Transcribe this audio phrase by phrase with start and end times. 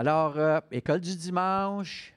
[0.00, 2.14] Alors, euh, école du dimanche,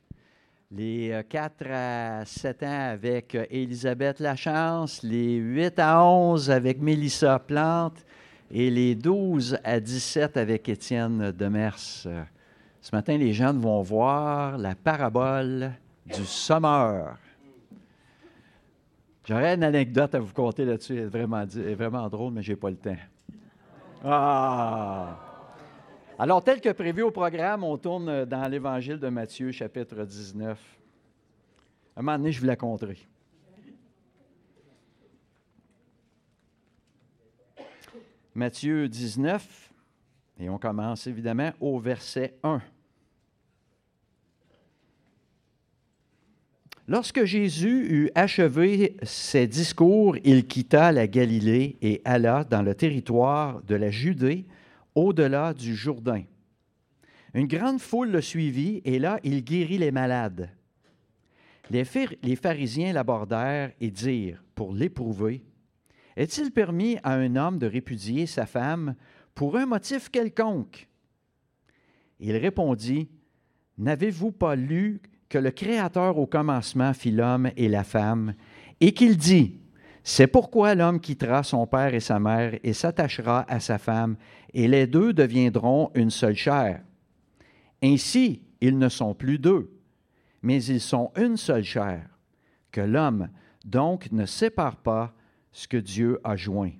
[0.71, 6.81] les 4 euh, à 7 ans avec euh, Elisabeth Lachance, les 8 à 11 avec
[6.81, 8.05] Mélissa Plante
[8.49, 11.77] et les 12 à 17 avec Étienne Demers.
[11.77, 12.09] Ce
[12.93, 15.73] matin, les jeunes vont voir la parabole
[16.05, 17.17] du sommeur.
[19.27, 22.55] J'aurais une anecdote à vous conter là-dessus, elle est vraiment, vraiment drôle, mais je n'ai
[22.55, 22.95] pas le temps.
[24.05, 25.32] Ah!
[26.19, 30.59] Alors, tel que prévu au programme, on tourne dans l'Évangile de Matthieu, chapitre 19.
[31.95, 32.99] À un moment donné, je vous la conterai.
[38.35, 39.71] Matthieu 19,
[40.39, 42.61] et on commence évidemment au verset 1.
[46.87, 53.63] Lorsque Jésus eut achevé ses discours, il quitta la Galilée et alla dans le territoire
[53.63, 54.45] de la Judée,
[54.95, 56.23] au-delà du Jourdain.
[57.33, 60.49] Une grande foule le suivit et là, il guérit les malades.
[61.69, 61.85] Les,
[62.35, 65.43] pharisiens l'abordèrent et dirent, pour l'éprouver,
[66.15, 68.95] Est-il permis à un homme de répudier sa femme
[69.33, 70.87] pour un motif quelconque
[72.19, 73.09] Il répondit,
[73.79, 78.35] N'avez-vous pas lu que le Créateur au commencement fit l'homme et la femme,
[78.79, 79.59] et qu'il dit,
[80.03, 84.17] C'est pourquoi l'homme quittera son père et sa mère et s'attachera à sa femme,
[84.53, 86.83] et les deux deviendront une seule chair.
[87.81, 89.71] Ainsi, ils ne sont plus deux,
[90.41, 92.07] mais ils sont une seule chair,
[92.71, 93.29] que l'homme
[93.65, 95.13] donc ne sépare pas
[95.51, 96.71] ce que Dieu a joint.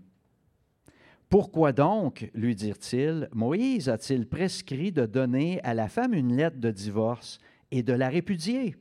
[1.29, 6.69] Pourquoi donc, lui dirent-ils, Moïse a-t-il prescrit de donner à la femme une lettre de
[6.69, 7.39] divorce
[7.71, 8.75] et de la répudier?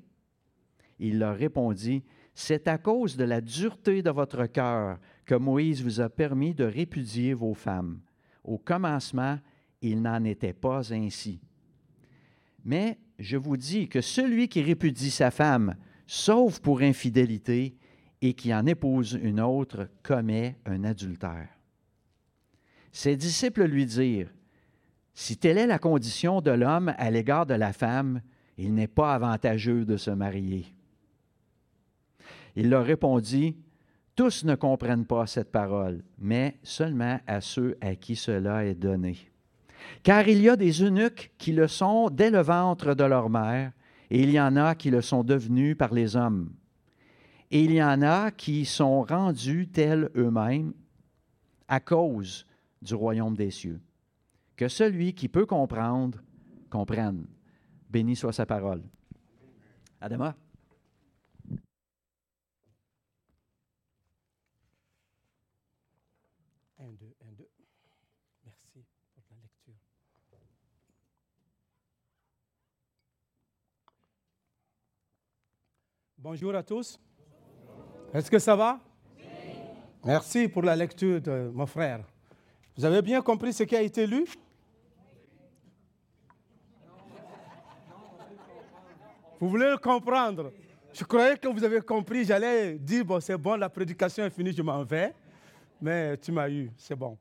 [0.99, 6.01] Il leur répondit, C'est à cause de la dureté de votre cœur que Moïse vous
[6.01, 8.01] a permis de répudier vos femmes.
[8.45, 9.39] Au commencement,
[9.81, 11.41] il n'en était pas ainsi.
[12.65, 15.77] Mais je vous dis que celui qui répudie sa femme,
[16.07, 17.77] sauf pour infidélité,
[18.21, 21.49] et qui en épouse une autre, commet un adultère.
[22.93, 24.33] Ses disciples lui dirent,
[25.13, 28.21] Si telle est la condition de l'homme à l'égard de la femme,
[28.59, 30.67] il n'est pas avantageux de se marier.
[32.55, 33.57] Il leur répondit,
[34.15, 39.17] tous ne comprennent pas cette parole, mais seulement à ceux à qui cela est donné.
[40.03, 43.73] Car il y a des eunuques qui le sont dès le ventre de leur mère,
[44.11, 46.53] et il y en a qui le sont devenus par les hommes.
[47.51, 50.73] Et il y en a qui sont rendus tels eux-mêmes
[51.69, 52.47] à cause
[52.81, 53.81] du royaume des cieux.
[54.57, 56.19] Que celui qui peut comprendre,
[56.71, 57.27] comprenne.
[57.89, 58.83] Béni soit sa parole.
[60.01, 60.35] Adama.
[76.23, 77.01] Bonjour à tous.
[78.15, 78.79] Est-ce que ça va?
[80.05, 82.05] Merci pour la lecture de mon frère.
[82.77, 84.25] Vous avez bien compris ce qui a été lu?
[89.41, 90.53] Vous voulez le comprendre?
[90.93, 92.25] Je croyais que vous avez compris.
[92.25, 95.13] J'allais dire, bon, c'est bon, la prédication est finie, je m'en vais.
[95.81, 97.19] Mais tu m'as eu, c'est bon.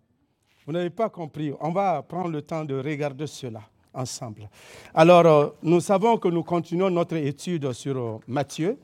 [0.64, 1.52] Vous n'avez pas compris.
[1.60, 3.64] On va prendre le temps de regarder cela
[3.96, 4.48] ensemble.
[4.94, 8.78] Alors, euh, nous savons que nous continuons notre étude sur euh, Matthieu.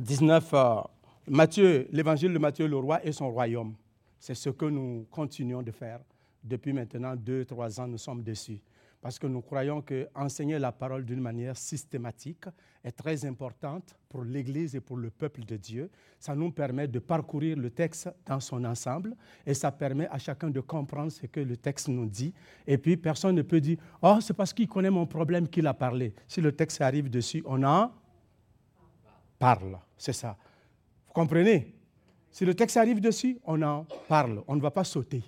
[0.00, 0.80] 19, euh,
[1.26, 3.74] Matthieu, l'évangile de Matthieu le roi et son royaume.
[4.20, 6.00] C'est ce que nous continuons de faire.
[6.42, 8.60] Depuis maintenant deux, trois ans, nous sommes dessus.
[9.00, 12.44] Parce que nous croyons que enseigner la parole d'une manière systématique
[12.82, 15.90] est très importante pour l'Église et pour le peuple de Dieu.
[16.18, 19.14] Ça nous permet de parcourir le texte dans son ensemble
[19.46, 22.32] et ça permet à chacun de comprendre ce que le texte nous dit.
[22.66, 25.74] Et puis personne ne peut dire Oh, c'est parce qu'il connaît mon problème qu'il a
[25.74, 26.14] parlé.
[26.26, 27.92] Si le texte arrive dessus, on en
[29.38, 29.78] parle.
[29.96, 30.36] C'est ça.
[31.06, 31.74] Vous comprenez?
[32.30, 34.42] Si le texte arrive dessus, on en parle.
[34.46, 35.22] On ne va pas sauter.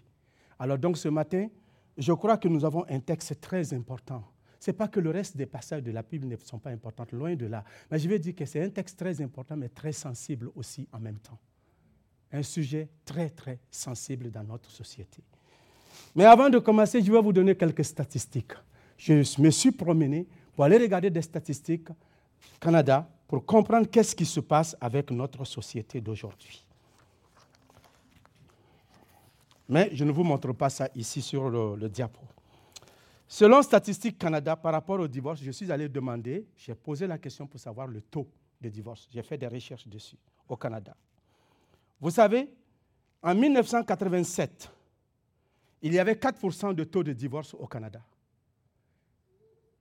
[0.58, 1.48] Alors donc ce matin,
[1.96, 4.24] je crois que nous avons un texte très important.
[4.58, 7.06] Ce n'est pas que le reste des passages de la Bible ne sont pas importants,
[7.12, 7.64] loin de là.
[7.90, 11.00] Mais je vais dire que c'est un texte très important, mais très sensible aussi en
[11.00, 11.38] même temps.
[12.30, 15.22] Un sujet très, très sensible dans notre société.
[16.14, 18.52] Mais avant de commencer, je vais vous donner quelques statistiques.
[18.98, 21.88] Je me suis promené pour aller regarder des statistiques
[22.60, 26.66] Canada, pour comprendre qu'est-ce qui se passe avec notre société d'aujourd'hui.
[29.68, 32.20] Mais je ne vous montre pas ça ici sur le, diapo.
[33.28, 37.46] Selon Statistique Canada, par rapport au divorce, je suis allé demander, j'ai posé la question
[37.46, 38.26] pour savoir le taux
[38.60, 39.06] de divorce.
[39.14, 40.16] J'ai fait des recherches dessus
[40.48, 40.96] au Canada.
[42.00, 42.52] Vous savez,
[43.22, 44.72] en 1987,
[45.82, 48.02] il y avait 4% de taux de divorce au Canada.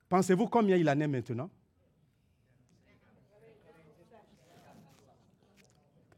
[0.08, 1.50] Pensez-vous combien il en est maintenant?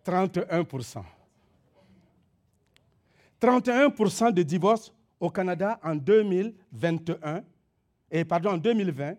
[0.06, 1.02] 31%.
[3.40, 7.42] 31% de divorces au Canada en 2021,
[8.10, 9.14] et pardon, en 2020,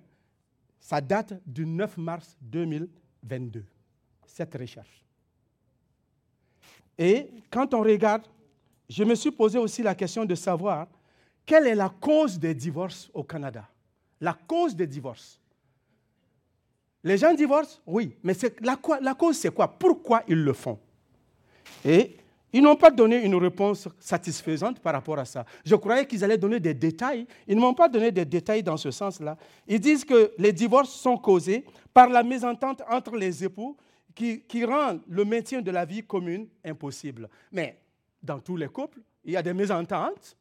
[0.80, 3.66] ça date du 9 mars 2022,
[4.26, 5.04] cette recherche.
[6.98, 8.24] Et quand on regarde,
[8.88, 10.88] je me suis posé aussi la question de savoir
[11.46, 13.68] quelle est la cause des divorces au Canada.
[14.22, 15.40] La cause des divorces.
[17.04, 19.68] Les gens divorcent, oui, mais la, la cause c'est quoi?
[19.68, 20.80] Pourquoi ils le font?
[21.84, 22.16] Et
[22.54, 25.44] ils n'ont pas donné une réponse satisfaisante par rapport à ça.
[25.66, 27.26] Je croyais qu'ils allaient donner des détails.
[27.48, 29.36] Ils ne m'ont pas donné des détails dans ce sens-là.
[29.68, 33.76] Ils disent que les divorces sont causés par la mésentente entre les époux
[34.14, 37.28] qui, qui rend le maintien de la vie commune impossible.
[37.52, 37.82] Mais
[38.22, 40.38] dans tous les couples, il y a des mésententes.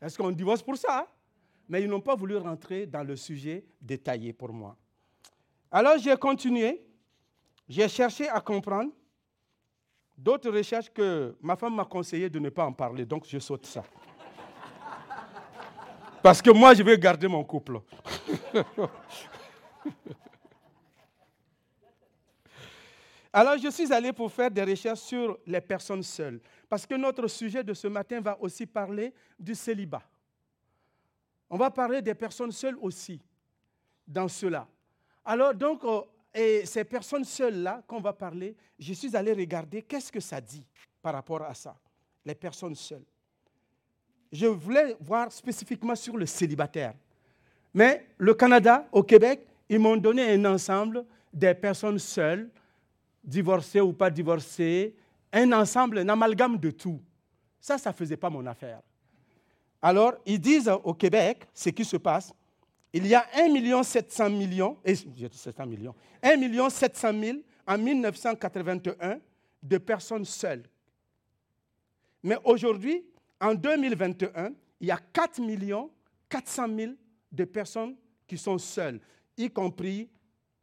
[0.00, 1.06] Est-ce qu'on divorce pour ça?
[1.68, 4.76] Mais ils n'ont pas voulu rentrer dans le sujet détaillé pour moi.
[5.72, 6.84] Alors j'ai continué.
[7.68, 8.92] J'ai cherché à comprendre
[10.16, 13.64] d'autres recherches que ma femme m'a conseillé de ne pas en parler, donc je saute
[13.64, 13.82] ça.
[16.22, 17.80] Parce que moi, je vais garder mon couple.
[23.32, 27.26] Alors, je suis allé pour faire des recherches sur les personnes seules, parce que notre
[27.26, 30.02] sujet de ce matin va aussi parler du célibat.
[31.48, 33.20] On va parler des personnes seules aussi
[34.06, 34.68] dans cela.
[35.24, 36.02] Alors, donc, euh,
[36.34, 40.64] et ces personnes seules-là qu'on va parler, je suis allé regarder qu'est-ce que ça dit
[41.00, 41.76] par rapport à ça,
[42.24, 43.04] les personnes seules.
[44.30, 46.94] Je voulais voir spécifiquement sur le célibataire.
[47.74, 52.50] Mais le Canada, au Québec, ils m'ont donné un ensemble des personnes seules,
[53.22, 54.94] divorcées ou pas divorcées,
[55.32, 57.00] un ensemble, un amalgame de tout.
[57.60, 58.80] Ça, ça ne faisait pas mon affaire.
[59.80, 62.32] Alors, ils disent au Québec ce qui se passe
[62.92, 69.18] il y a 1 700 millions, et, 700 millions, 1 700 000 en 1981
[69.62, 70.64] de personnes seules.
[72.22, 73.04] Mais aujourd'hui,
[73.40, 75.40] en 2021, il y a 4
[76.28, 76.92] 400 000
[77.30, 77.96] de personnes
[78.26, 79.00] qui sont seules,
[79.36, 80.08] y compris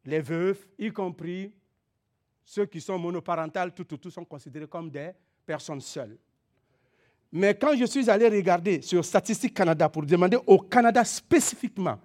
[0.05, 1.51] les veufs, y compris
[2.45, 5.11] ceux qui sont monoparentales, tout, tout, tout sont considérés comme des
[5.45, 6.17] personnes seules.
[7.31, 11.99] Mais quand je suis allé regarder sur Statistique Canada pour demander au Canada spécifiquement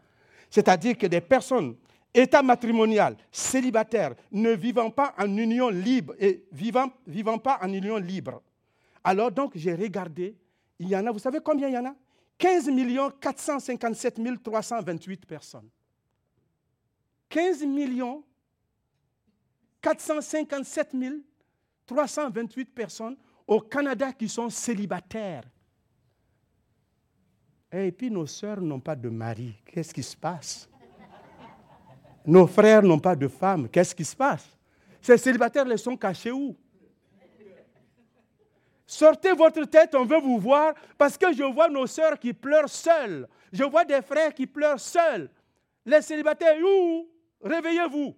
[0.55, 1.75] c'est-à-dire que des personnes,
[2.15, 7.97] état matrimonial, célibataires, ne vivant pas en union libre et vivant, vivant pas en union
[7.97, 8.41] libre.
[9.03, 10.37] Alors donc j'ai regardé,
[10.79, 11.97] il y en a, vous savez combien il y en a?
[12.39, 12.71] 15
[13.21, 15.69] 457 328 personnes.
[17.31, 17.65] 15
[19.83, 20.95] 457
[21.85, 25.43] 328 personnes au Canada qui sont célibataires.
[27.77, 29.55] Et puis nos sœurs n'ont pas de mari.
[29.67, 30.69] Qu'est-ce qui se passe?
[32.25, 33.69] Nos frères n'ont pas de femme.
[33.69, 34.47] Qu'est-ce qui se passe?
[35.03, 36.57] Ces célibataires les sont cachés où?
[38.87, 42.69] Sortez votre tête, on veut vous voir, parce que je vois nos sœurs qui pleurent
[42.69, 43.27] seules.
[43.53, 45.29] Je vois des frères qui pleurent seuls.
[45.85, 47.09] Les célibataires, où?
[47.43, 48.15] Réveillez-vous.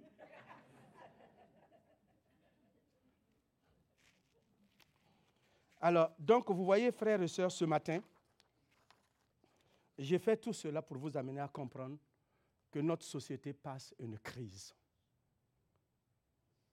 [5.81, 8.01] Alors, donc, vous voyez, frères et sœurs, ce matin,
[9.99, 11.97] j'ai fait tout cela pour vous amener à comprendre
[12.71, 14.75] que notre société passe une crise.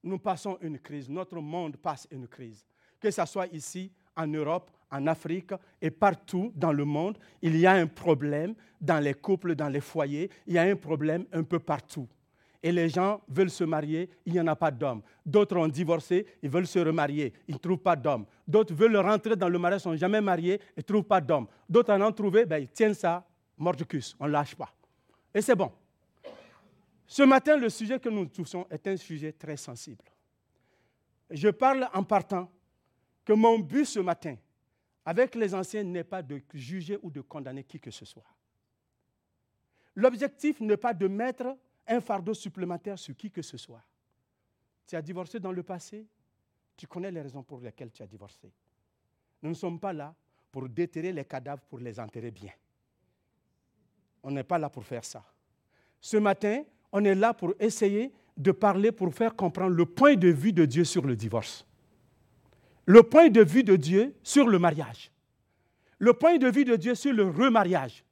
[0.04, 2.66] Nous passons une crise, notre monde passe une crise.
[3.00, 7.66] Que ce soit ici, en Europe, en Afrique et partout dans le monde, il y
[7.66, 11.44] a un problème dans les couples, dans les foyers, il y a un problème un
[11.44, 12.08] peu partout.
[12.66, 15.02] Et les gens veulent se marier, il n'y en a pas d'hommes.
[15.26, 18.26] D'autres ont divorcé, ils veulent se remarier, ils ne trouvent pas d'hommes.
[18.48, 21.20] D'autres veulent rentrer dans le mariage, ils ne sont jamais mariés, ils ne trouvent pas
[21.20, 21.48] d'hommes.
[21.70, 23.28] D'autres en ont trouvé, ben, ils tiennent ça,
[23.58, 24.74] mordicus, on ne lâche pas.
[25.34, 25.74] Et c'est bon.
[27.06, 30.06] Ce matin, le sujet que nous touchons est un sujet très sensible.
[31.30, 32.50] Je parle en partant
[33.26, 34.36] que mon but ce matin,
[35.06, 38.24] avec les anciens, n'est pas de juger ou de condamner qui que ce soit.
[39.96, 43.84] L'objectif n'est pas de mettre un fardeau supplémentaire sur qui que ce soit.
[44.88, 46.06] Tu as divorcé dans le passé,
[46.76, 48.52] tu connais les raisons pour lesquelles tu as divorcé.
[49.42, 50.14] Nous ne sommes pas là
[50.52, 52.52] pour déterrer les cadavres pour les enterrer bien.
[54.24, 55.24] On n'est pas là pour faire ça.
[56.00, 60.30] Ce matin, on est là pour essayer de parler, pour faire comprendre le point de
[60.30, 61.66] vue de Dieu sur le divorce.
[62.86, 65.12] Le point de vue de Dieu sur le mariage.
[65.98, 68.04] Le point de vue de Dieu sur le remariage.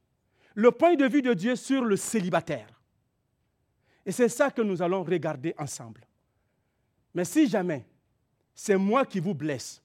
[0.55, 2.80] Le point de vue de Dieu sur le célibataire.
[4.05, 6.01] Et c'est ça que nous allons regarder ensemble.
[7.13, 7.85] Mais si jamais
[8.53, 9.81] c'est moi qui vous blesse,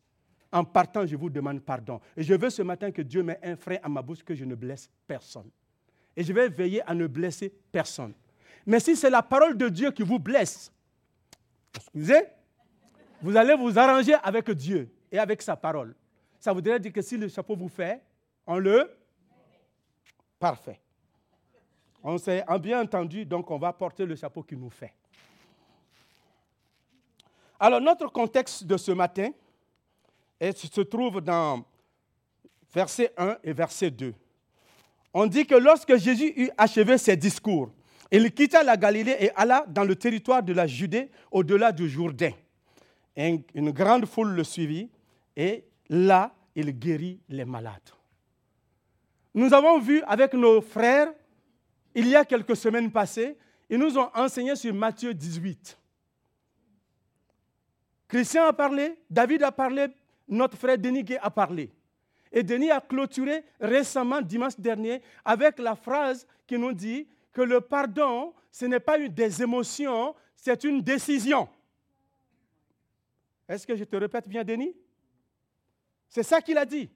[0.52, 2.00] en partant, je vous demande pardon.
[2.16, 4.44] Et je veux ce matin que Dieu mette un frein à ma bouche, que je
[4.44, 5.50] ne blesse personne.
[6.16, 8.14] Et je vais veiller à ne blesser personne.
[8.64, 10.72] Mais si c'est la parole de Dieu qui vous blesse,
[11.74, 12.22] excusez,
[13.20, 15.94] vous allez vous arranger avec Dieu et avec sa parole.
[16.38, 18.00] Ça voudrait dire que si le chapeau vous fait,
[18.46, 18.90] on le...
[20.38, 20.80] Parfait.
[22.08, 24.92] On s'est bien entendu, donc on va porter le chapeau qui nous fait.
[27.58, 29.30] Alors, notre contexte de ce matin
[30.40, 31.64] se trouve dans
[32.72, 34.14] verset 1 et verset 2.
[35.14, 37.72] On dit que lorsque Jésus eut achevé ses discours,
[38.12, 42.30] il quitta la Galilée et alla dans le territoire de la Judée, au-delà du Jourdain.
[43.16, 44.88] une grande foule le suivit
[45.34, 47.90] et là, il guérit les malades.
[49.34, 51.12] Nous avons vu avec nos frères,
[51.96, 53.38] il y a quelques semaines passées,
[53.70, 55.78] ils nous ont enseigné sur Matthieu 18.
[58.06, 59.86] Christian a parlé, David a parlé,
[60.28, 61.72] notre frère Denis a parlé.
[62.30, 67.62] Et Denis a clôturé récemment, dimanche dernier, avec la phrase qui nous dit que le
[67.62, 71.48] pardon, ce n'est pas une des émotions, c'est une décision.
[73.48, 74.76] Est-ce que je te répète bien, Denis?
[76.10, 76.90] C'est ça qu'il a dit.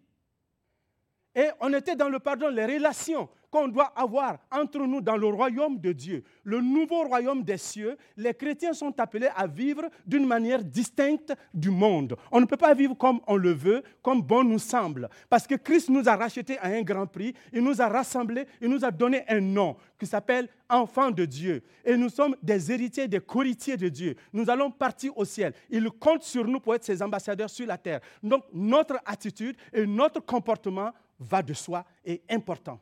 [1.34, 5.26] Et on était dans le pardon, les relations qu'on doit avoir entre nous dans le
[5.26, 10.26] royaume de Dieu, le nouveau royaume des cieux, les chrétiens sont appelés à vivre d'une
[10.26, 12.16] manière distincte du monde.
[12.30, 15.54] On ne peut pas vivre comme on le veut, comme bon nous semble, parce que
[15.54, 18.90] Christ nous a rachetés à un grand prix, il nous a rassemblés, il nous a
[18.90, 21.62] donné un nom qui s'appelle enfant de Dieu.
[21.84, 24.16] Et nous sommes des héritiers, des coritiers de Dieu.
[24.32, 25.52] Nous allons partir au ciel.
[25.68, 28.00] Il compte sur nous pour être ses ambassadeurs sur la terre.
[28.22, 32.80] Donc notre attitude et notre comportement va de soi et important.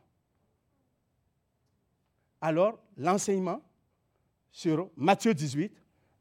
[2.41, 3.61] Alors, l'enseignement
[4.51, 5.71] sur Matthieu 18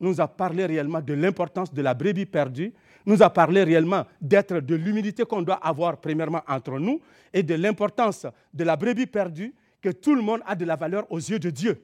[0.01, 2.73] nous a parlé réellement de l'importance de la brebis perdue,
[3.05, 7.01] nous a parlé réellement d'être de l'humilité qu'on doit avoir premièrement entre nous
[7.33, 11.11] et de l'importance de la brebis perdue, que tout le monde a de la valeur
[11.11, 11.83] aux yeux de Dieu.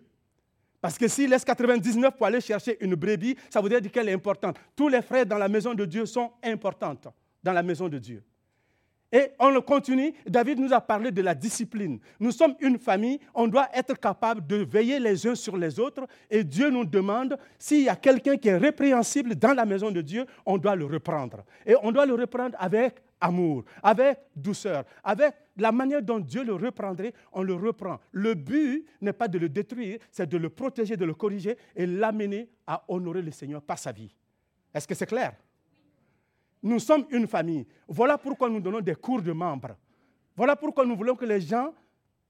[0.81, 4.13] Parce que s'il laisse 99 pour aller chercher une brebis, ça veut dire qu'elle est
[4.13, 4.59] importante.
[4.77, 6.97] Tous les frères dans la maison de Dieu sont importants
[7.43, 8.23] dans la maison de Dieu.
[9.15, 10.13] Et on le continue.
[10.27, 12.01] David nous a parlé de la discipline.
[12.19, 16.05] Nous sommes une famille, on doit être capable de veiller les uns sur les autres.
[16.29, 20.01] Et Dieu nous demande, s'il y a quelqu'un qui est répréhensible dans la maison de
[20.01, 21.45] Dieu, on doit le reprendre.
[21.65, 26.55] Et on doit le reprendre avec amour, avec douceur, avec la manière dont Dieu le
[26.55, 28.01] reprendrait, on le reprend.
[28.11, 31.87] Le but n'est pas de le détruire, c'est de le protéger, de le corriger et
[31.87, 34.13] l'amener à honorer le Seigneur par sa vie.
[34.75, 35.35] Est-ce que c'est clair?
[36.65, 37.67] Nous sommes une famille.
[37.87, 39.77] Voilà pourquoi nous donnons des cours de membres.
[40.35, 41.73] Voilà pourquoi nous voulons que les gens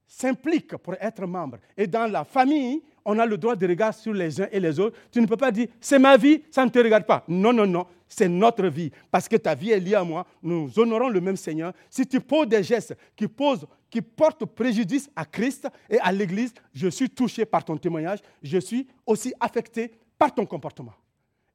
[0.06, 1.58] s'impliquent pour être membres.
[1.76, 4.78] Et dans la famille, on a le droit de regarder sur les uns et les
[4.80, 4.98] autres.
[5.12, 7.24] Tu ne peux pas dire, c'est ma vie, ça ne te regarde pas.
[7.28, 8.90] Non, non, non, c'est notre vie.
[9.08, 10.26] Parce que ta vie est liée à moi.
[10.42, 11.72] Nous honorons le même Seigneur.
[11.88, 16.52] Si tu poses des gestes qui, posent, qui portent préjudice à Christ et à l'Église,
[16.72, 18.18] je suis touché par ton témoignage.
[18.42, 20.94] Je suis aussi affecté par ton comportement.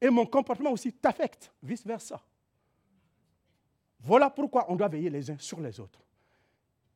[0.02, 2.22] Et mon comportement aussi t'affecte, vice-versa.
[4.00, 6.00] Voilà pourquoi on doit veiller les uns sur les autres.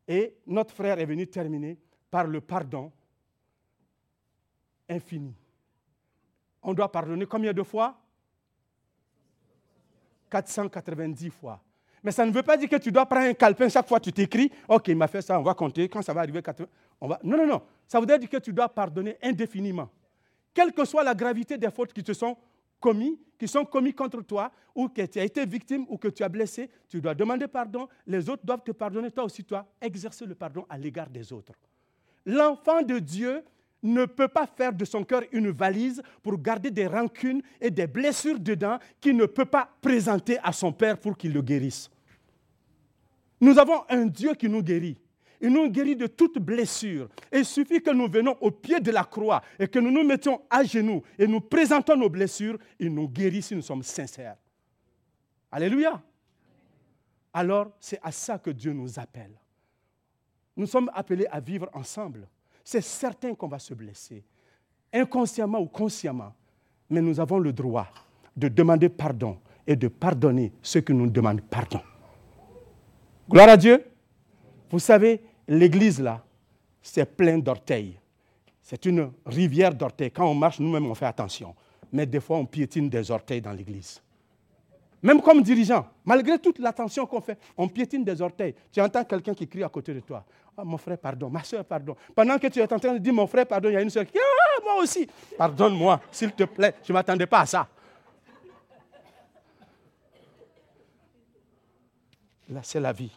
[0.08, 1.78] Et notre frère est venu terminer
[2.10, 2.92] par le pardon
[4.90, 5.34] infini.
[6.62, 7.98] On doit pardonner combien de fois?
[10.30, 11.62] 490 fois.
[12.02, 14.06] Mais ça ne veut pas dire que tu dois prendre un calepin chaque fois que
[14.06, 16.42] tu t'écris, OK, il m'a fait ça, on va compter, quand ça va arriver,
[17.00, 17.20] on va...
[17.24, 17.62] Non, non, non.
[17.88, 19.90] Ça veut dire que tu dois pardonner indéfiniment.
[20.54, 22.38] Quelle que soit la gravité des fautes qui te sont
[22.84, 26.22] commis, qui sont commis contre toi, ou que tu as été victime, ou que tu
[26.22, 27.88] as blessé, tu dois demander pardon.
[28.06, 29.10] Les autres doivent te pardonner.
[29.10, 31.54] Toi aussi, toi, exercer le pardon à l'égard des autres.
[32.25, 33.42] L'enfant de Dieu
[33.82, 37.88] ne peut pas faire de son cœur une valise pour garder des rancunes et des
[37.88, 41.90] blessures dedans qu'il ne peut pas présenter à son Père pour qu'il le guérisse.
[43.40, 44.98] Nous avons un Dieu qui nous guérit.
[45.44, 47.10] Il nous guérit de toute blessure.
[47.34, 50.42] il suffit que nous venons au pied de la croix et que nous nous mettions
[50.50, 52.58] à genoux et nous présentons nos blessures.
[52.80, 54.38] Il nous guérit si nous sommes sincères.
[55.52, 56.02] Alléluia.
[57.34, 59.38] Alors, c'est à ça que Dieu nous appelle.
[60.56, 62.30] Nous sommes appelés à vivre ensemble.
[62.64, 64.24] C'est certain qu'on va se blesser,
[64.94, 66.34] inconsciemment ou consciemment,
[66.90, 67.90] mais nous avons le droit
[68.38, 71.82] de demander pardon et de pardonner ceux qui nous demandent pardon.
[73.30, 73.84] Gloire à Dieu.
[74.70, 76.24] Vous savez, l'église là,
[76.82, 77.98] c'est plein d'orteils.
[78.62, 80.12] C'est une rivière d'orteils.
[80.12, 81.54] Quand on marche, nous-mêmes, on fait attention.
[81.92, 84.02] Mais des fois, on piétine des orteils dans l'église.
[85.02, 88.56] Même comme dirigeant, malgré toute l'attention qu'on fait, on piétine des orteils.
[88.72, 90.24] Tu entends quelqu'un qui crie à côté de toi.
[90.58, 91.30] Ah, mon frère, pardon.
[91.30, 91.96] Ma soeur, pardon.
[92.16, 93.90] Pendant que tu es en train de dire, mon frère, pardon, il y a une
[93.90, 95.08] soeur qui dit, ah, moi aussi.
[95.38, 96.76] Pardonne-moi, s'il te plaît.
[96.84, 97.68] Je ne m'attendais pas à ça.
[102.50, 103.12] Là, c'est la vie.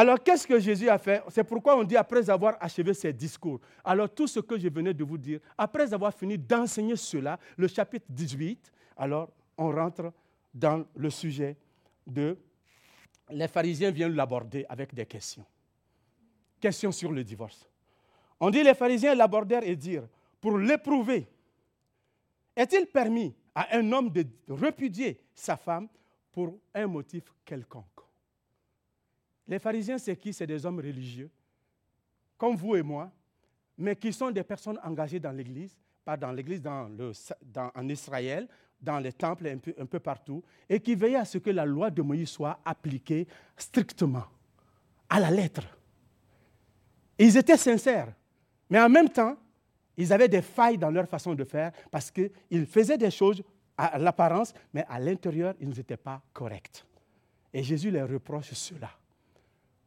[0.00, 1.22] Alors, qu'est-ce que Jésus a fait?
[1.28, 3.60] C'est pourquoi on dit après avoir achevé ses discours.
[3.84, 7.68] Alors, tout ce que je venais de vous dire, après avoir fini d'enseigner cela, le
[7.68, 9.28] chapitre 18, alors
[9.58, 10.10] on rentre
[10.54, 11.54] dans le sujet
[12.06, 12.34] de...
[13.28, 15.44] Les pharisiens viennent l'aborder avec des questions.
[16.58, 17.68] Questions sur le divorce.
[18.40, 20.08] On dit les pharisiens l'abordèrent et dirent,
[20.40, 21.28] pour l'éprouver,
[22.56, 25.88] est-il permis à un homme de repudier sa femme
[26.32, 27.84] pour un motif quelconque?
[29.50, 30.32] Les pharisiens, c'est qui?
[30.32, 31.28] C'est des hommes religieux,
[32.38, 33.10] comme vous et moi,
[33.76, 36.88] mais qui sont des personnes engagées dans l'Église, pas dans l'Église, dans
[37.74, 38.46] en Israël,
[38.80, 41.66] dans les temples, un peu, un peu partout, et qui veillaient à ce que la
[41.66, 43.26] loi de Moïse soit appliquée
[43.56, 44.24] strictement,
[45.08, 45.76] à la lettre.
[47.18, 48.14] ils étaient sincères,
[48.70, 49.36] mais en même temps,
[49.96, 53.42] ils avaient des failles dans leur façon de faire parce qu'ils faisaient des choses
[53.76, 56.84] à l'apparence, mais à l'intérieur, ils n'étaient pas corrects.
[57.52, 58.90] Et Jésus les reproche cela.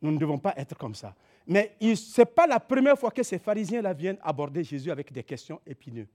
[0.03, 1.15] Nous ne devons pas être comme ça.
[1.47, 5.23] Mais ce n'est pas la première fois que ces pharisiens-là viennent aborder Jésus avec des
[5.23, 6.13] questions épineuses.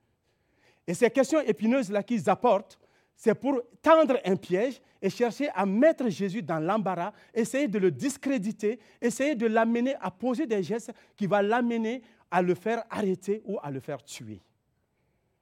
[0.87, 2.78] Et ces questions épineuses-là qu'ils apportent,
[3.16, 7.90] c'est pour tendre un piège et chercher à mettre Jésus dans l'embarras, essayer de le
[7.90, 13.42] discréditer, essayer de l'amener à poser des gestes qui vont l'amener à le faire arrêter
[13.47, 14.40] ou à le faire tuer.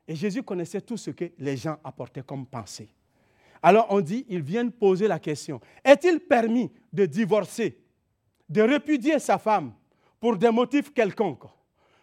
[0.06, 2.88] Et Jésus connaissait tout ce que les gens apportaient comme pensée.
[3.60, 7.76] Alors on dit, ils viennent poser la question, est-il permis de divorcer,
[8.48, 9.72] de répudier sa femme
[10.20, 11.44] pour des motifs quelconques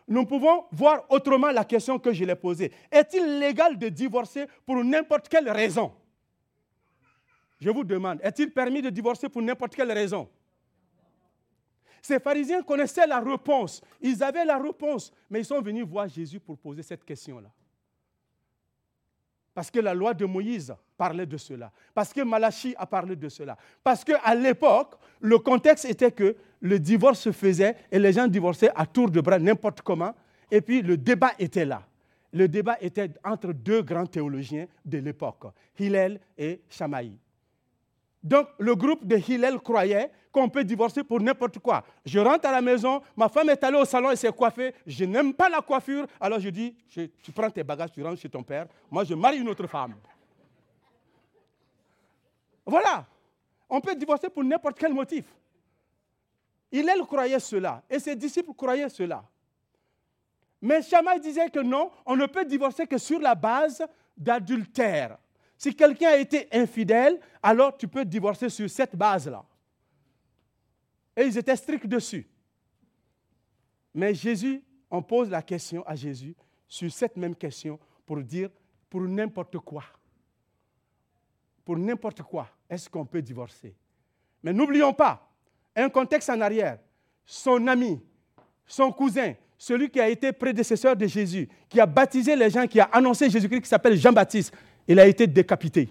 [0.08, 2.72] Nous pouvons voir autrement la question que je l'ai posée.
[2.92, 5.94] Est-il légal de divorcer pour n'importe quelle raison?
[7.60, 10.28] Je vous demande, est-il permis de divorcer pour n'importe quelle raison?
[12.02, 13.82] Ces pharisiens connaissaient la réponse.
[14.02, 15.14] Ils avaient la réponse.
[15.30, 17.50] Mais ils sont venus voir Jésus pour poser cette question-là.
[19.54, 21.70] Parce que la loi de Moïse parlait de cela.
[21.94, 23.58] Parce que Malachi a parlé de cela.
[23.84, 28.72] Parce qu'à l'époque, le contexte était que le divorce se faisait et les gens divorçaient
[28.74, 30.14] à tour de bras, n'importe comment.
[30.50, 31.84] Et puis le débat était là.
[32.32, 35.44] Le débat était entre deux grands théologiens de l'époque,
[35.78, 37.12] Hillel et Shamaï.
[38.24, 41.84] Donc le groupe de Hillel croyait qu'on peut divorcer pour n'importe quoi.
[42.06, 45.04] Je rentre à la maison, ma femme est allée au salon et s'est coiffée, je
[45.04, 48.42] n'aime pas la coiffure, alors je dis, tu prends tes bagages, tu rentres chez ton
[48.42, 49.96] père, moi je marie une autre femme.
[52.66, 53.06] Voilà,
[53.70, 55.26] on peut divorcer pour n'importe quel motif.
[56.72, 59.24] Il, elle croyait cela, et ses disciples croyaient cela.
[60.62, 65.18] Mais Shammai disait que non, on ne peut divorcer que sur la base d'adultère.
[65.58, 69.44] Si quelqu'un a été infidèle, alors tu peux divorcer sur cette base-là.
[71.16, 72.28] Et ils étaient stricts dessus.
[73.94, 76.36] Mais Jésus, on pose la question à Jésus
[76.68, 78.50] sur cette même question pour dire
[78.90, 79.84] pour n'importe quoi.
[81.64, 83.76] Pour n'importe quoi, est-ce qu'on peut divorcer?
[84.42, 85.30] Mais n'oublions pas,
[85.76, 86.80] un contexte en arrière,
[87.26, 88.02] son ami,
[88.66, 92.80] son cousin, celui qui a été prédécesseur de Jésus, qui a baptisé les gens, qui
[92.80, 94.54] a annoncé Jésus-Christ, qui s'appelle Jean-Baptiste,
[94.88, 95.90] il a été décapité.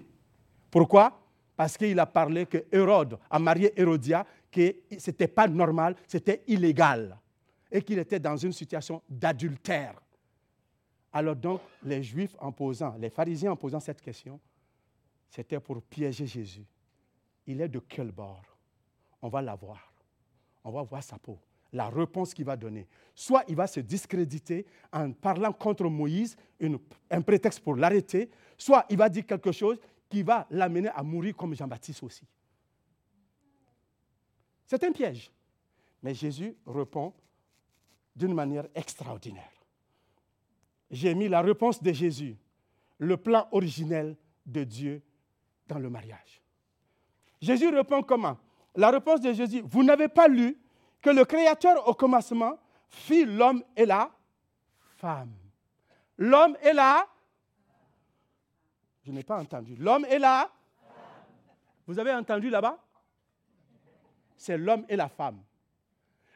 [0.69, 1.19] Pourquoi?
[1.55, 6.43] Parce qu'il a parlé que Hérode a marié Hérodia, que ce n'était pas normal, c'était
[6.47, 7.17] illégal
[7.71, 9.95] et qu'il était dans une situation d'adultère.
[11.11, 14.39] Alors donc, les Juifs en posant, les pharisiens en posant cette question,
[15.33, 16.63] c'était pour piéger Jésus.
[17.47, 18.43] Il est de quel bord?
[19.19, 19.91] On va la voir.
[20.63, 21.39] On va voir sa peau.
[21.71, 22.87] La réponse qu'il va donner.
[23.15, 26.37] Soit il va se discréditer en parlant contre Moïse,
[27.09, 31.35] un prétexte pour l'arrêter, soit il va dire quelque chose qui va l'amener à mourir
[31.35, 32.27] comme Jean-Baptiste aussi.
[34.67, 35.31] C'est un piège.
[36.03, 37.11] Mais Jésus répond
[38.15, 39.65] d'une manière extraordinaire.
[40.91, 42.37] J'ai mis la réponse de Jésus,
[42.99, 44.15] le plan originel
[44.45, 45.01] de Dieu
[45.79, 46.41] le mariage.
[47.41, 48.37] Jésus répond comment?
[48.75, 50.57] La réponse de Jésus, vous n'avez pas lu
[51.01, 52.57] que le Créateur au commencement
[52.87, 54.11] fit l'homme et la
[54.97, 55.33] femme.
[56.17, 57.07] L'homme est là.
[59.05, 59.75] Je n'ai pas entendu.
[59.75, 60.49] L'homme est là.
[61.85, 62.79] Vous avez entendu là-bas?
[64.37, 65.43] C'est l'homme et la femme.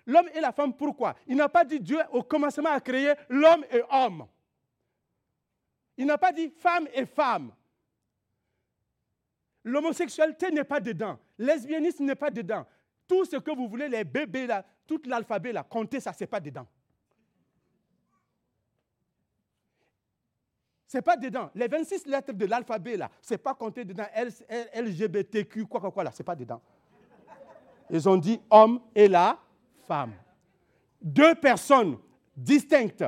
[0.06, 1.16] L'homme et la femme, pourquoi?
[1.28, 4.28] Il n'a pas dit Dieu au commencement a créé l'homme et homme.
[5.98, 7.52] Il n'a pas dit femme et femme.
[9.68, 11.20] L'homosexualité n'est pas dedans.
[11.38, 12.66] Lesbianisme n'est pas dedans.
[13.06, 16.40] Tout ce que vous voulez, les bébés là, tout l'alphabet là, compter ça, c'est pas
[16.40, 16.66] dedans.
[20.88, 21.52] C'est pas dedans.
[21.54, 24.06] Les 26 lettres de l'alphabet là, c'est pas compté dedans.
[24.74, 26.62] LGBTQ, quoi, quoi, quoi là, c'est pas dedans.
[27.90, 29.38] Ils ont dit homme et la
[29.86, 30.14] femme.
[31.02, 31.98] Deux personnes
[32.36, 33.04] distinctes,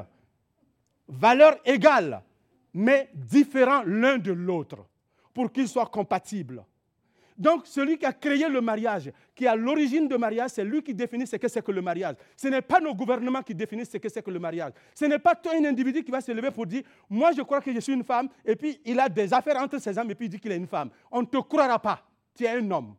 [1.07, 2.21] valeurs égales,
[2.73, 4.88] mais différents l'un de l'autre,
[5.39, 6.65] pour qu'ils soient compatibles.
[7.37, 10.93] Donc, celui qui a créé le mariage, qui a l'origine du mariage, c'est lui qui
[10.93, 12.15] définit ce que c'est que le mariage.
[12.35, 14.73] Ce n'est pas nos gouvernements qui définissent ce que c'est que le mariage.
[14.93, 17.61] Ce n'est pas toi, un individu, qui va se lever pour dire Moi, je crois
[17.61, 20.15] que je suis une femme, et puis il a des affaires entre ses hommes, et
[20.15, 20.89] puis il dit qu'il est une femme.
[21.09, 22.03] On ne te croira pas.
[22.35, 22.95] Tu es un homme.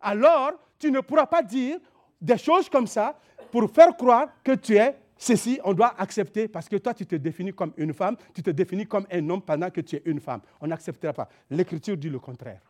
[0.00, 1.76] Alors, tu ne pourras pas dire
[2.18, 6.68] des choses comme ça pour faire croire que tu es ceci, on doit accepter parce
[6.68, 9.70] que toi, tu te définis comme une femme, tu te définis comme un homme pendant
[9.70, 10.40] que tu es une femme.
[10.60, 11.28] On n'acceptera pas.
[11.48, 12.62] L'Écriture dit le contraire.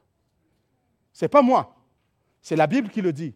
[1.13, 1.75] Ce n'est pas moi,
[2.41, 3.35] c'est la Bible qui le dit.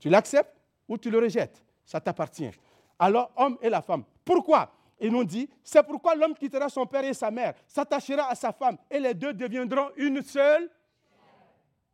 [0.00, 0.54] Tu l'acceptes
[0.88, 2.50] ou tu le rejettes, ça t'appartient.
[2.98, 4.04] Alors, homme et la femme.
[4.24, 4.72] Pourquoi?
[4.98, 8.52] Il nous dit, c'est pourquoi l'homme quittera son père et sa mère, s'attachera à sa
[8.52, 10.70] femme, et les deux deviendront une seule,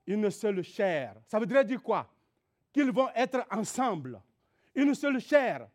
[0.06, 1.16] une seule chair.
[1.26, 2.08] Ça voudrait dire quoi?
[2.72, 4.20] Qu'ils vont être ensemble,
[4.74, 5.66] une seule chair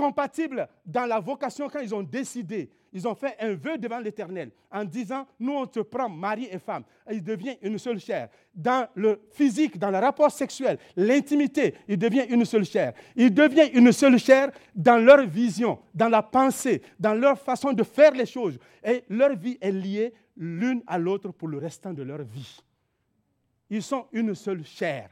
[0.00, 4.50] compatibles dans la vocation quand ils ont décidé, ils ont fait un vœu devant l'Éternel
[4.72, 6.84] en disant, nous on te prend mari et femme.
[7.10, 8.30] Il devient une seule chair.
[8.54, 12.94] Dans le physique, dans le rapport sexuel, l'intimité, il devient une seule chair.
[13.14, 17.82] Il devient une seule chair dans leur vision, dans la pensée, dans leur façon de
[17.82, 18.58] faire les choses.
[18.82, 22.58] Et leur vie est liée l'une à l'autre pour le restant de leur vie.
[23.68, 25.10] Ils sont une seule chair.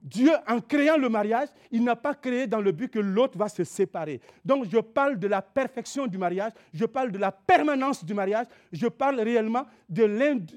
[0.00, 3.48] Dieu, en créant le mariage, il n'a pas créé dans le but que l'autre va
[3.48, 4.20] se séparer.
[4.44, 8.46] Donc, je parle de la perfection du mariage, je parle de la permanence du mariage,
[8.72, 10.04] je parle réellement de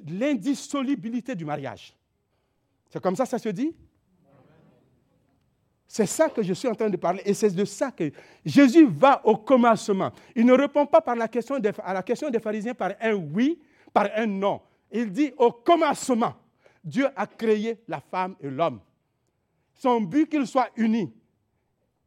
[0.07, 1.95] l'indissolubilité du mariage.
[2.89, 3.75] C'est comme ça ça se dit?
[5.87, 8.11] C'est ça que je suis en train de parler et c'est de ça que
[8.45, 10.11] Jésus va au commencement.
[10.35, 13.59] Il ne répond pas par la question à la question des pharisiens par un oui,
[13.91, 14.61] par un non.
[14.89, 16.33] Il dit au commencement,
[16.81, 18.79] Dieu a créé la femme et l'homme
[19.81, 21.11] son but qu'ils soient unis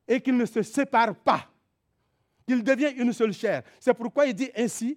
[0.07, 1.51] et qu'ils ne se séparent pas,
[2.47, 3.65] qu'ils deviennent une seule chair.
[3.81, 4.97] C'est pourquoi il dit ainsi,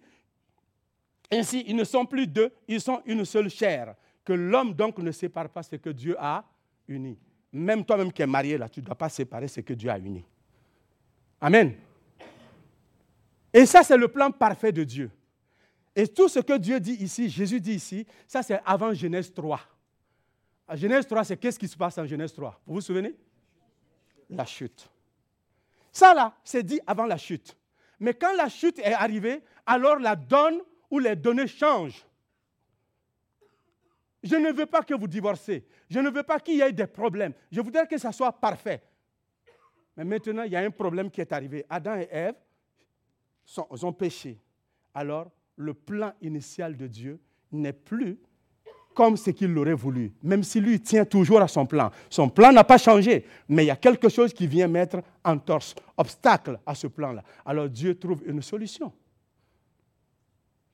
[1.31, 3.95] ainsi ils ne sont plus deux, ils sont une seule chair.
[4.23, 6.43] Que l'homme donc ne sépare pas ce que Dieu a
[6.87, 7.17] uni.
[7.51, 9.97] Même toi-même qui es marié là, tu ne dois pas séparer ce que Dieu a
[9.97, 10.23] uni.
[11.41, 11.73] Amen.
[13.53, 15.09] Et ça, c'est le plan parfait de Dieu.
[15.95, 19.59] Et tout ce que Dieu dit ici, Jésus dit ici, ça c'est avant Genèse 3.
[20.75, 23.15] Genèse 3, c'est qu'est-ce qui se passe en Genèse 3 Vous vous souvenez?
[24.29, 24.89] La chute.
[25.91, 27.55] Ça là, c'est dit avant la chute.
[27.99, 32.05] Mais quand la chute est arrivée, alors la donne ou les données changent.
[34.21, 35.65] Je ne veux pas que vous divorcez.
[35.89, 37.33] Je ne veux pas qu'il y ait des problèmes.
[37.51, 38.83] Je voudrais que ça soit parfait.
[39.95, 41.65] Mais maintenant, il y a un problème qui est arrivé.
[41.69, 42.35] Adam et Ève
[43.57, 44.39] ont péché.
[44.93, 47.19] Alors, le plan initial de Dieu
[47.51, 48.19] n'est plus
[48.97, 51.91] comme ce qu'il aurait voulu, même si lui tient toujours à son plan.
[52.09, 55.37] Son plan n'a pas changé, mais il y a quelque chose qui vient mettre en
[55.37, 57.23] torse, obstacle à ce plan-là.
[57.45, 58.91] Alors Dieu trouve une solution.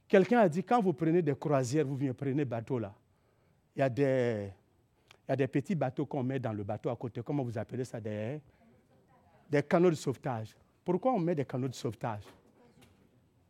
[0.08, 2.94] Quelqu'un a dit, quand vous prenez des croisières, vous venez prenez bateau là.
[3.76, 4.54] Il y a des,
[5.28, 7.20] il y a des petits bateaux qu'on met dans le bateau à côté.
[7.26, 8.00] Comment vous appelez ça?
[8.00, 8.40] Des,
[9.50, 10.56] des canaux de sauvetage.
[10.86, 12.24] Pourquoi on met des canaux de sauvetage?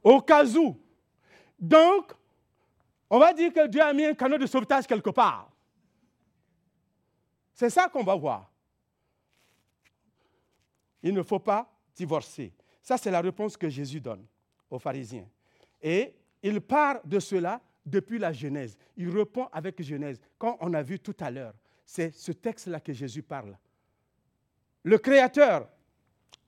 [0.04, 0.76] Au cas où.
[1.60, 2.12] Donc,
[3.14, 5.48] on va dire que Dieu a mis un canot de sauvetage quelque part.
[7.54, 8.52] C'est ça qu'on va voir.
[11.04, 12.52] Il ne faut pas divorcer.
[12.82, 14.26] Ça, c'est la réponse que Jésus donne
[14.68, 15.28] aux pharisiens.
[15.80, 18.76] Et il part de cela depuis la Genèse.
[18.98, 20.20] Il répond avec Genèse.
[20.40, 21.54] Quand on a vu tout à l'heure,
[21.86, 23.56] c'est ce texte-là que Jésus parle.
[24.82, 25.70] Le Créateur,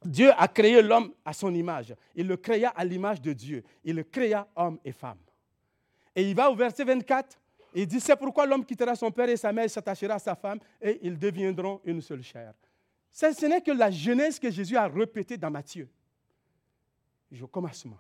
[0.04, 1.94] Dieu a créé l'homme à son image.
[2.16, 3.64] Il le créa à l'image de Dieu.
[3.84, 5.20] Il le créa homme et femme.
[6.16, 7.38] Et il va au verset 24.
[7.74, 10.60] Il dit, c'est pourquoi l'homme quittera son père et sa mère, s'attachera à sa femme,
[10.82, 12.54] et ils deviendront une seule chair.
[13.12, 15.90] Ce n'est que la jeunesse que Jésus a répétée dans Matthieu.
[17.42, 17.98] Au commencement.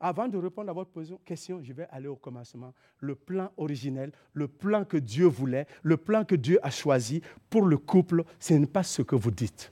[0.00, 0.90] Avant de répondre à votre
[1.24, 2.72] question, je vais aller au commencement.
[2.98, 7.62] Le plan originel, le plan que Dieu voulait, le plan que Dieu a choisi pour
[7.66, 9.70] le couple, ce n'est pas ce que vous dites.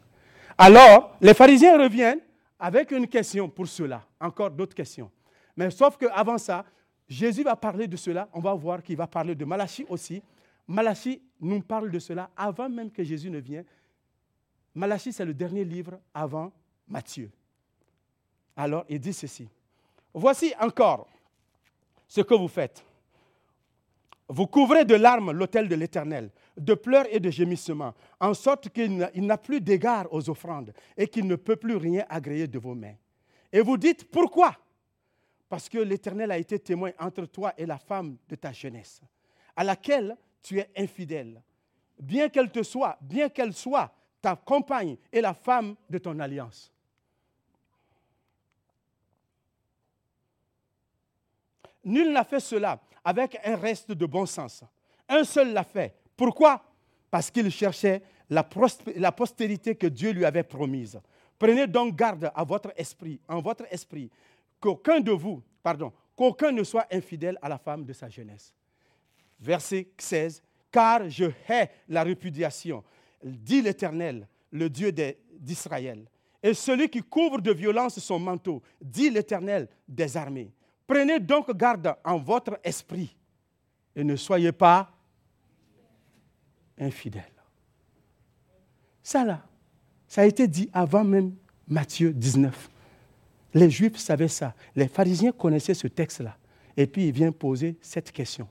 [0.59, 2.21] Alors, les pharisiens reviennent
[2.59, 5.11] avec une question pour cela, encore d'autres questions.
[5.57, 6.65] Mais sauf qu'avant ça,
[7.13, 8.27] Jésus va parler de cela.
[8.33, 10.23] On va voir qu'il va parler de Malachie aussi.
[10.67, 13.67] Malachie nous parle de cela avant même que Jésus ne vienne.
[14.75, 16.51] Malachie, c'est le dernier livre avant
[16.89, 17.31] Matthieu.
[18.57, 19.47] Alors, il dit ceci.
[20.15, 21.07] Voici encore
[22.09, 22.83] ce que vous faites.
[24.29, 28.97] Vous couvrez de larmes l'autel de l'Éternel, de pleurs et de gémissements, en sorte qu'il
[29.15, 32.95] n'a plus d'égard aux offrandes et qu'il ne peut plus rien agréer de vos mains.
[33.53, 34.57] Et vous dites, pourquoi?
[35.53, 39.03] Parce que l'Éternel a été témoin entre toi et la femme de ta jeunesse,
[39.55, 41.43] à laquelle tu es infidèle,
[41.99, 46.73] bien qu'elle te soit, bien qu'elle soit ta compagne et la femme de ton alliance.
[51.85, 54.65] Nul n'a fait cela avec un reste de bon sens,
[55.07, 55.95] Un seul l'a fait.
[56.17, 56.65] Pourquoi?
[57.11, 60.99] Parce qu'il cherchait la, postérité que Dieu lui avait promise.
[61.39, 64.11] Prenez donc garde à votre esprit, en votre esprit,
[64.63, 68.55] qu'aucun de vous, pardon, qu'aucun ne soit infidèle à la femme de sa jeunesse.
[69.39, 72.83] Verset 16, car je hais la répudiation,
[73.23, 74.93] dit l'Éternel, le Dieu
[75.39, 76.09] d'Israël.
[76.43, 80.53] Et celui qui couvre de violence son manteau, dit l'Éternel des armées.
[80.87, 83.17] Prenez donc garde en votre esprit
[83.95, 84.93] et ne soyez pas
[86.79, 87.25] infidèles.
[89.03, 89.45] Ça là,
[90.07, 91.35] ça a été dit avant même
[91.67, 92.72] Matthieu 19.
[93.55, 94.55] Les Juifs savaient ça.
[94.75, 96.37] Les pharisiens connaissaient ce texte-là.
[96.77, 98.49] Et puis il vient poser cette question.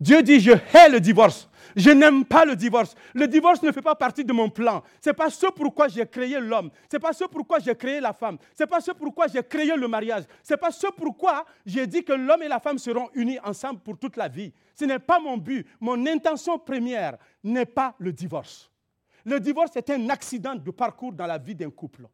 [0.00, 1.48] Dieu dit, je hais le divorce.
[1.76, 2.94] Je n'aime pas le divorce.
[3.14, 4.82] Le divorce ne fait pas partie de mon plan.
[5.00, 6.70] Ce n'est pas ce pourquoi j'ai créé l'homme.
[6.90, 8.38] Ce n'est pas ce pourquoi j'ai créé la femme.
[8.56, 10.24] Ce n'est pas ce pourquoi j'ai créé le mariage.
[10.42, 13.80] Ce n'est pas ce pourquoi j'ai dit que l'homme et la femme seront unis ensemble
[13.80, 14.52] pour toute la vie.
[14.74, 15.66] Ce n'est pas mon but.
[15.80, 18.70] Mon intention première n'est pas le divorce.
[19.24, 22.06] Le divorce est un accident de parcours dans la vie d'un couple.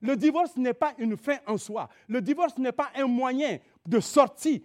[0.00, 1.88] Le divorce n'est pas une fin en soi.
[2.08, 4.64] Le divorce n'est pas un moyen de sortie.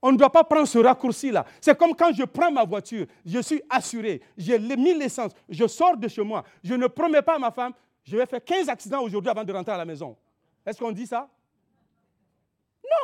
[0.00, 1.44] On ne doit pas prendre ce raccourci-là.
[1.60, 5.96] C'est comme quand je prends ma voiture, je suis assuré, j'ai mis l'essence, je sors
[5.96, 7.72] de chez moi, je ne promets pas à ma femme,
[8.04, 10.16] je vais faire 15 accidents aujourd'hui avant de rentrer à la maison.
[10.64, 11.28] Est-ce qu'on dit ça?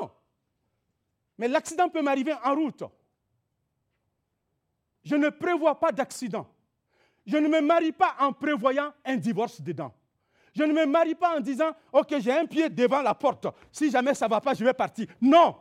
[0.01, 0.09] Non.
[1.37, 2.85] Mais l'accident peut m'arriver en route.
[5.03, 6.47] Je ne prévois pas d'accident.
[7.27, 9.93] Je ne me marie pas en prévoyant un divorce dedans.
[10.55, 13.47] Je ne me marie pas en disant, OK, j'ai un pied devant la porte.
[13.73, 15.09] Si jamais ça ne va pas, je vais partir.
[15.21, 15.57] Non.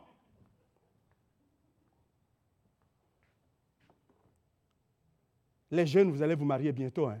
[5.70, 7.06] Les jeunes, vous allez vous marier bientôt.
[7.06, 7.20] Hein?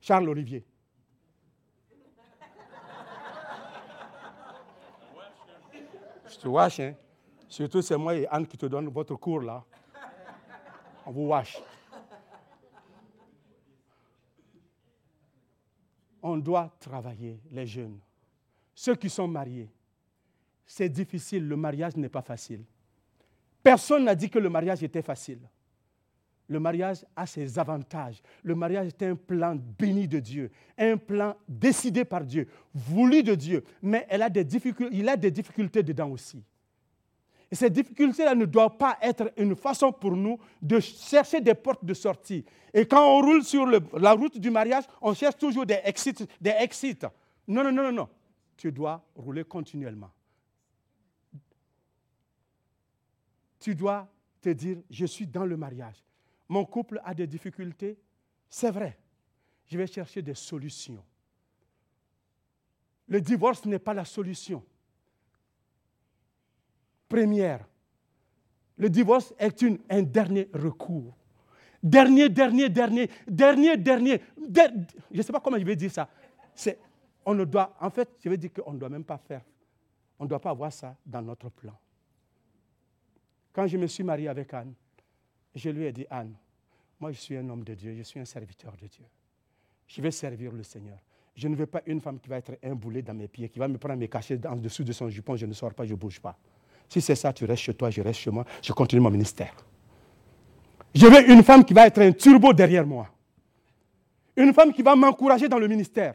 [0.00, 0.64] Charles Olivier.
[6.28, 6.94] Je te wash, hein?
[7.48, 9.64] Surtout c'est moi et Anne qui te donnent votre cours là.
[11.04, 11.60] On vous wash.
[16.22, 17.98] On doit travailler, les jeunes.
[18.74, 19.68] Ceux qui sont mariés,
[20.66, 22.62] c'est difficile, le mariage n'est pas facile.
[23.62, 25.40] Personne n'a dit que le mariage était facile.
[26.48, 28.22] Le mariage a ses avantages.
[28.42, 33.34] Le mariage est un plan béni de Dieu, un plan décidé par Dieu, voulu de
[33.34, 34.28] Dieu, mais il a
[35.16, 36.42] des difficultés dedans aussi.
[37.50, 41.84] Et ces difficultés-là ne doivent pas être une façon pour nous de chercher des portes
[41.84, 42.44] de sortie.
[42.72, 46.50] Et quand on roule sur la route du mariage, on cherche toujours des exits, des
[46.50, 46.98] exits.
[47.48, 48.08] Non, non, non, non, non.
[48.56, 50.10] Tu dois rouler continuellement.
[53.58, 54.08] Tu dois
[54.40, 56.04] te dire, je suis dans le mariage.
[56.48, 57.98] Mon couple a des difficultés.
[58.48, 58.96] C'est vrai.
[59.66, 61.04] Je vais chercher des solutions.
[63.08, 64.64] Le divorce n'est pas la solution
[67.10, 67.66] première.
[68.78, 71.14] Le divorce est une, un dernier recours.
[71.82, 74.20] Dernier, dernier, dernier, dernier, dernier.
[75.10, 76.08] je ne sais pas comment je vais dire ça.
[76.54, 76.78] C'est,
[77.26, 79.42] on ne doit, en fait, je vais dire qu'on ne doit même pas faire.
[80.18, 81.76] On ne doit pas avoir ça dans notre plan.
[83.52, 84.74] Quand je me suis marié avec Anne,
[85.54, 86.34] je lui ai dit, Anne,
[87.00, 89.04] moi je suis un homme de Dieu, je suis un serviteur de Dieu.
[89.88, 90.98] Je vais servir le Seigneur.
[91.34, 93.58] Je ne veux pas une femme qui va être un boulet dans mes pieds, qui
[93.58, 95.92] va me prendre mes cachets en dessous de son jupon, je ne sors pas, je
[95.92, 96.38] ne bouge pas.
[96.90, 99.54] Si c'est ça, tu restes chez toi, je reste chez moi, je continue mon ministère.
[100.92, 103.08] Je veux une femme qui va être un turbo derrière moi.
[104.36, 106.14] Une femme qui va m'encourager dans le ministère.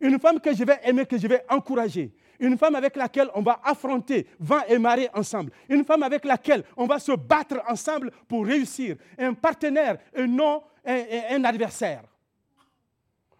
[0.00, 2.12] Une femme que je vais aimer, que je vais encourager.
[2.40, 5.52] Une femme avec laquelle on va affronter vent et marée ensemble.
[5.68, 8.96] Une femme avec laquelle on va se battre ensemble pour réussir.
[9.18, 12.02] Un partenaire et non un, un adversaire.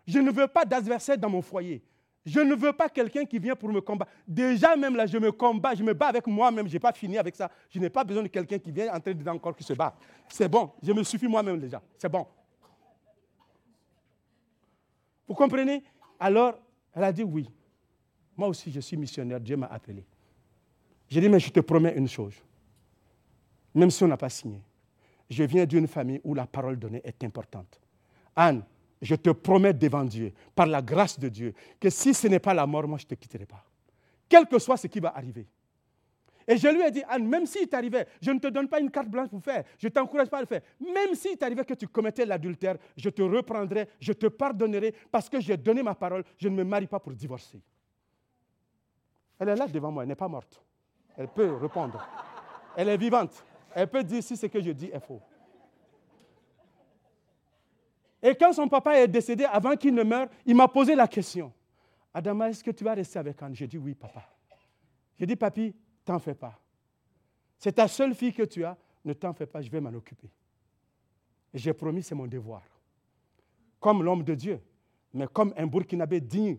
[0.06, 1.82] Je ne veux pas d'adversaire dans mon foyer.
[2.28, 4.12] Je ne veux pas quelqu'un qui vient pour me combattre.
[4.26, 6.68] Déjà, même là, je me combats, je me bats avec moi-même.
[6.68, 7.50] Je n'ai pas fini avec ça.
[7.70, 9.96] Je n'ai pas besoin de quelqu'un qui vient entrer dedans encore qui se bat.
[10.28, 10.70] C'est bon.
[10.82, 11.80] Je me suffis moi-même déjà.
[11.96, 12.26] C'est bon.
[15.26, 15.82] Vous comprenez?
[16.20, 16.58] Alors,
[16.94, 17.48] elle a dit oui.
[18.36, 19.40] Moi aussi, je suis missionnaire.
[19.40, 20.04] Dieu m'a appelé.
[21.08, 22.34] J'ai dit, mais je te promets une chose.
[23.74, 24.60] Même si on n'a pas signé.
[25.30, 27.80] Je viens d'une famille où la parole donnée est importante.
[28.36, 28.62] Anne,
[29.00, 32.54] je te promets devant Dieu, par la grâce de Dieu, que si ce n'est pas
[32.54, 33.64] la mort, moi je ne te quitterai pas.
[34.28, 35.46] Quel que soit ce qui va arriver.
[36.46, 38.90] Et je lui ai dit, Anne, même s'il t'arrivait, je ne te donne pas une
[38.90, 40.62] carte blanche pour faire, je ne t'encourage pas à le faire.
[40.80, 45.40] Même s'il t'arrivait que tu commettais l'adultère, je te reprendrai, je te pardonnerai, parce que
[45.40, 47.60] j'ai donné ma parole, je ne me marie pas pour divorcer.
[49.38, 50.62] Elle est là devant moi, elle n'est pas morte.
[51.18, 52.02] Elle peut répondre.
[52.76, 53.44] Elle est vivante.
[53.74, 55.20] Elle peut dire si ce que je dis est faux.
[58.22, 61.52] Et quand son papa est décédé, avant qu'il ne meure, il m'a posé la question.
[62.12, 63.54] Adama, est-ce que tu vas rester avec Anne?
[63.54, 64.24] J'ai dit oui, papa.
[65.18, 66.58] J'ai dit, papi, t'en fais pas.
[67.58, 68.76] C'est ta seule fille que tu as.
[69.04, 70.30] ne t'en fais pas, je vais m'en occuper.
[71.52, 72.62] J'ai promis, c'est mon devoir.
[73.80, 74.60] Comme l'homme de Dieu,
[75.12, 76.58] mais comme un Burkinabé digne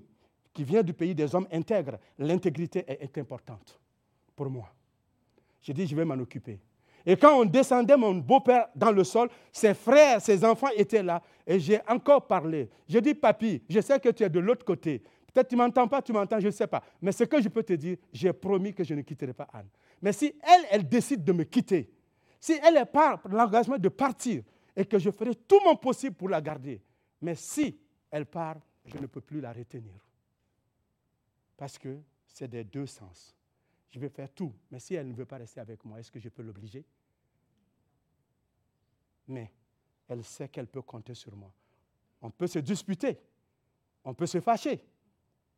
[0.51, 3.79] qui vient du pays des hommes intègres, l'intégrité est importante
[4.35, 4.73] pour moi.
[5.61, 6.59] J'ai dit, je vais m'en occuper.
[7.05, 11.21] Et quand on descendait mon beau-père dans le sol, ses frères, ses enfants étaient là.
[11.45, 12.69] Et j'ai encore parlé.
[12.87, 15.01] J'ai dit, papy, je sais que tu es de l'autre côté.
[15.33, 16.83] Peut-être tu ne m'entends pas, tu m'entends, je ne sais pas.
[17.01, 19.69] Mais ce que je peux te dire, j'ai promis que je ne quitterai pas Anne.
[20.01, 21.89] Mais si elle, elle décide de me quitter,
[22.39, 24.43] si elle est par l'engagement de partir,
[24.75, 26.81] et que je ferai tout mon possible pour la garder,
[27.21, 27.77] mais si
[28.09, 29.93] elle part, je ne peux plus la retenir.
[31.57, 33.35] Parce que c'est des deux sens.
[33.91, 36.19] Je vais faire tout, mais si elle ne veut pas rester avec moi, est-ce que
[36.19, 36.85] je peux l'obliger?
[39.27, 39.51] Mais
[40.07, 41.51] elle sait qu'elle peut compter sur moi.
[42.21, 43.19] On peut se disputer,
[44.03, 44.81] on peut se fâcher,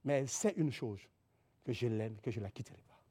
[0.03, 1.01] mais elle sait une chose,
[1.63, 3.01] que je l'aime, que je ne la quitterai pas.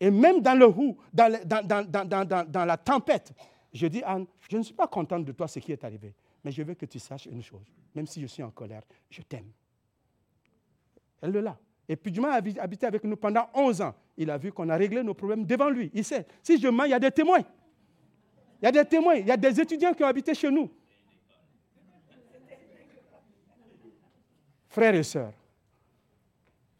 [0.00, 3.32] Et même dans le hou, dans, dans, dans, la tempête,
[3.72, 6.14] je dis, Anne, je ne suis pas contente de toi, ce qui est arrivé,
[6.44, 9.22] mais je veux que tu saches une chose, même si je suis en colère, je
[9.22, 9.50] t'aime.
[11.20, 11.58] Elle le l'a.
[11.88, 13.94] Et puis Dieu a habité avec nous pendant 11 ans.
[14.16, 15.90] Il a vu qu'on a réglé nos problèmes devant lui.
[15.92, 17.44] Il sait, si je mens, il y a des témoins.
[18.62, 20.70] Il y a des témoins, il y a des étudiants qui ont habité chez nous.
[24.68, 25.32] Frères et sœurs,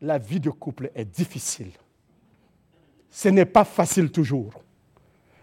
[0.01, 1.73] la vie de couple est difficile.
[3.11, 4.53] Ce n'est pas facile toujours.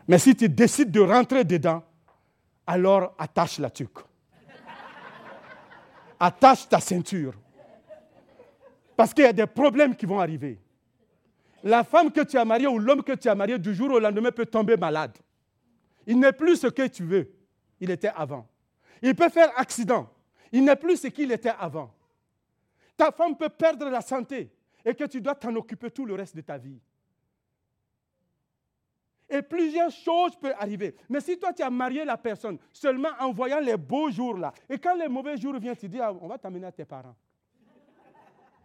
[0.07, 1.83] Mais si tu décides de rentrer dedans,
[2.67, 3.99] alors attache la tuque.
[6.19, 7.33] Attache ta ceinture.
[8.95, 10.59] Parce qu'il y a des problèmes qui vont arriver.
[11.63, 13.99] La femme que tu as mariée ou l'homme que tu as marié du jour au
[13.99, 15.17] lendemain peut tomber malade.
[16.05, 17.33] Il n'est plus ce que tu veux.
[17.79, 18.47] Il était avant.
[19.01, 20.09] Il peut faire accident.
[20.51, 21.93] Il n'est plus ce qu'il était avant.
[22.97, 24.51] Ta femme peut perdre la santé
[24.85, 26.79] et que tu dois t'en occuper tout le reste de ta vie.
[29.29, 30.95] Et plusieurs choses peuvent arriver.
[31.09, 34.53] Mais si toi, tu as marié la personne seulement en voyant les beaux jours là,
[34.69, 37.15] et quand les mauvais jours viennent, tu dis, ah, on va t'amener à tes parents.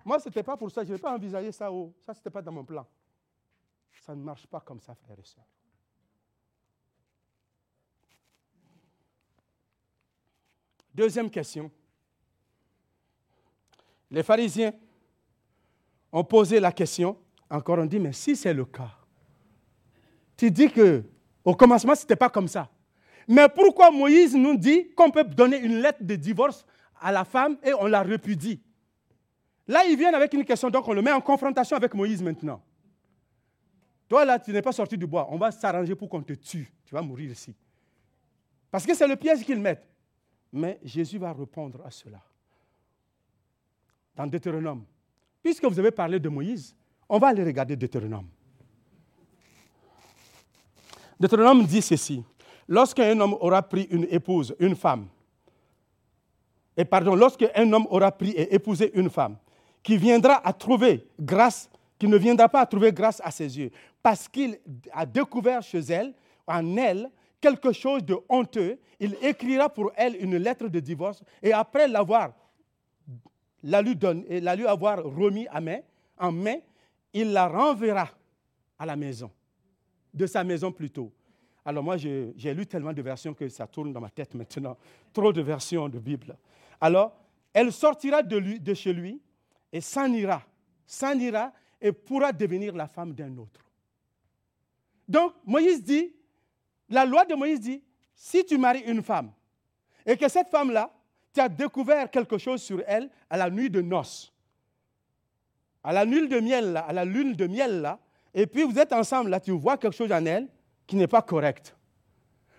[0.09, 0.83] Moi, ce n'était pas pour ça.
[0.85, 1.71] Je n'ai pas envisagé ça.
[1.71, 2.87] Oh, ça, ce n'était pas dans mon plan.
[4.01, 5.45] Ça ne marche pas comme ça, frères et sœurs.
[10.95, 11.71] Deuxième question.
[14.11, 14.73] Les pharisiens
[16.11, 17.19] ont posé la question.
[17.51, 18.97] Encore, on dit, mais si c'est le cas,
[20.39, 21.05] tu dis que
[21.45, 22.71] au commencement, ce n'était pas comme ça.
[23.29, 26.65] Mais pourquoi Moïse nous dit qu'on peut donner une lettre de divorce
[26.99, 28.63] à la femme et on la repudie
[29.69, 32.61] Là, ils viennent avec une question, donc on le met en confrontation avec Moïse maintenant.
[34.09, 35.29] Toi, là, tu n'es pas sorti du bois.
[35.31, 36.73] On va s'arranger pour qu'on te tue.
[36.87, 37.55] Tu vas mourir ici.
[38.71, 39.87] Parce que c'est le piège qu'ils mettent.
[40.51, 42.23] Mais Jésus va répondre à cela.
[44.17, 44.85] Dans Deutéronome.
[45.43, 46.75] Puisque vous avez parlé de Moïse,
[47.07, 48.29] on va aller regarder Deutéronome.
[51.21, 52.25] Deutéronome dit ceci.
[52.67, 55.09] Lorsqu'un homme aura pris une épouse, une femme,
[56.79, 59.37] et pardon, lorsqu'un homme aura pris et épousé une femme,
[59.83, 63.71] qui viendra à trouver grâce, qui ne viendra pas à trouver grâce à ses yeux,
[64.03, 64.59] parce qu'il
[64.93, 66.15] a découvert chez elle,
[66.47, 67.11] en elle,
[67.41, 72.33] quelque chose de honteux, il écrira pour elle une lettre de divorce, et après l'avoir
[73.63, 75.81] la lui, donne, la lui avoir remis à main,
[76.19, 76.57] en main,
[77.13, 78.09] il la renverra
[78.79, 79.31] à la maison,
[80.15, 81.13] de sa maison plutôt.
[81.65, 84.77] Alors moi, j'ai lu tellement de versions que ça tourne dans ma tête maintenant,
[85.13, 86.37] trop de versions de Bible.
[86.81, 87.13] Alors,
[87.53, 89.21] elle sortira de chez lui
[89.73, 90.43] et s'en ira,
[90.87, 93.65] s'en ira et pourra devenir la femme d'un autre.
[95.07, 96.15] Donc, Moïse dit,
[96.89, 97.83] la loi de Moïse dit,
[98.15, 99.33] si tu maries une femme
[100.05, 100.93] et que cette femme-là,
[101.33, 104.33] tu as découvert quelque chose sur elle à la nuit de noces,
[105.85, 107.99] à la nuit de miel, là, à la lune de miel, là,
[108.35, 110.49] et puis vous êtes ensemble, là, tu vois quelque chose en elle
[110.87, 111.77] qui n'est pas correct.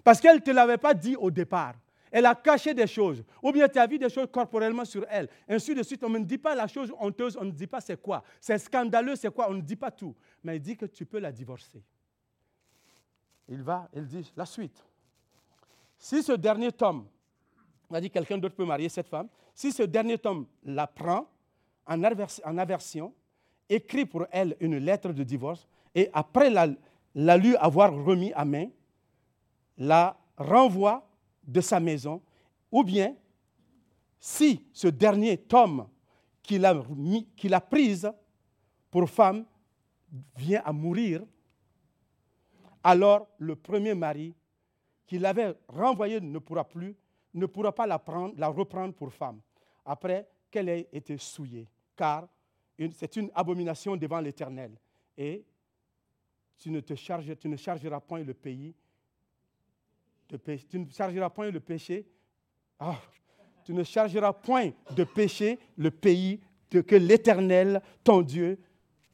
[0.03, 1.75] Parce qu'elle ne te l'avait pas dit au départ.
[2.11, 3.23] Elle a caché des choses.
[3.41, 5.29] Ou bien tu as vu des choses corporellement sur elle.
[5.47, 8.01] Ainsi de suite, on ne dit pas la chose honteuse, on ne dit pas c'est
[8.01, 8.23] quoi.
[8.39, 10.15] C'est scandaleux, c'est quoi, on ne dit pas tout.
[10.43, 11.83] Mais il dit que tu peux la divorcer.
[13.47, 14.83] Il va, il dit la suite.
[15.97, 17.07] Si ce dernier tome,
[17.89, 21.27] on a dit quelqu'un d'autre peut marier cette femme, si ce dernier tome la prend
[21.85, 22.03] en,
[22.57, 23.13] aversion,
[23.67, 26.67] écrit pour elle une lettre de divorce, et après la,
[27.15, 28.67] la lui avoir remis à main,
[29.77, 31.08] la renvoie
[31.49, 32.21] de sa maison,
[32.71, 33.15] ou bien
[34.19, 35.87] si ce dernier tome
[36.43, 38.11] qu'il a, prise
[38.91, 39.45] pour femme
[40.35, 41.23] vient à mourir,
[42.83, 44.35] alors le premier mari
[45.05, 46.95] qui l'avait renvoyé ne pourra plus,
[47.33, 49.41] ne pourra pas la reprendre pour femme,
[49.85, 52.27] après qu'elle ait été souillée, car
[52.93, 54.71] c'est une abomination devant l'Éternel.
[55.17, 55.43] Et
[56.57, 58.73] tu ne, te charges, tu ne chargeras point le pays
[60.69, 62.05] Tu ne chargeras point le péché.
[62.79, 62.99] Ah,
[63.63, 68.59] tu ne chargeras point de péché le pays que l'Éternel, ton Dieu,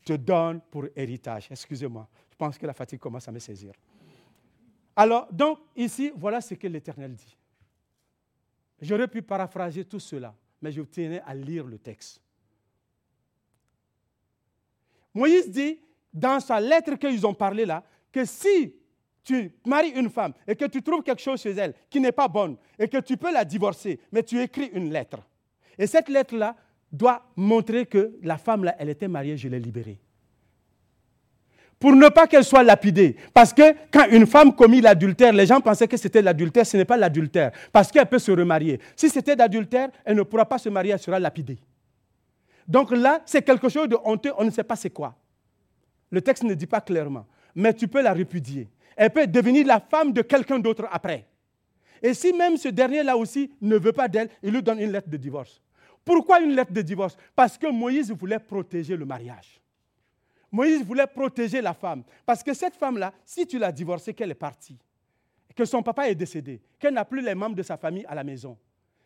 [0.05, 1.47] te donne pour héritage.
[1.49, 3.73] Excusez-moi, je pense que la fatigue commence à me saisir.
[4.95, 7.35] Alors, donc, ici, voilà ce que l'Éternel dit.
[8.81, 12.21] J'aurais pu paraphraser tout cela, mais je tenais à lire le texte.
[15.13, 15.79] Moïse dit,
[16.13, 18.75] dans sa lettre qu'ils ont parlé là, que si
[19.25, 22.27] tu maries une femme et que tu trouves quelque chose chez elle qui n'est pas
[22.27, 25.17] bonne et que tu peux la divorcer, mais tu écris une lettre.
[25.77, 26.55] Et cette lettre-là
[26.91, 29.99] doit montrer que la femme-là, elle était mariée, je l'ai libérée.
[31.77, 33.17] Pour ne pas qu'elle soit lapidée.
[33.33, 36.85] Parce que quand une femme commet l'adultère, les gens pensaient que c'était l'adultère, ce n'est
[36.85, 37.51] pas l'adultère.
[37.73, 38.79] Parce qu'elle peut se remarier.
[38.95, 41.57] Si c'était l'adultère, elle ne pourra pas se marier, elle sera lapidée.
[42.65, 45.15] Donc là, c'est quelque chose de honteux, on ne sait pas c'est quoi.
[46.09, 47.25] Le texte ne dit pas clairement.
[47.53, 51.27] Mais tu peux la répudier elle peut devenir la femme de quelqu'un d'autre après.
[52.01, 55.09] Et si même ce dernier-là aussi ne veut pas d'elle, il lui donne une lettre
[55.09, 55.61] de divorce.
[56.03, 57.17] Pourquoi une lettre de divorce?
[57.35, 59.59] Parce que Moïse voulait protéger le mariage.
[60.51, 62.03] Moïse voulait protéger la femme.
[62.25, 64.77] Parce que cette femme-là, si tu l'as divorcée, qu'elle est partie,
[65.55, 68.23] que son papa est décédé, qu'elle n'a plus les membres de sa famille à la
[68.23, 68.57] maison,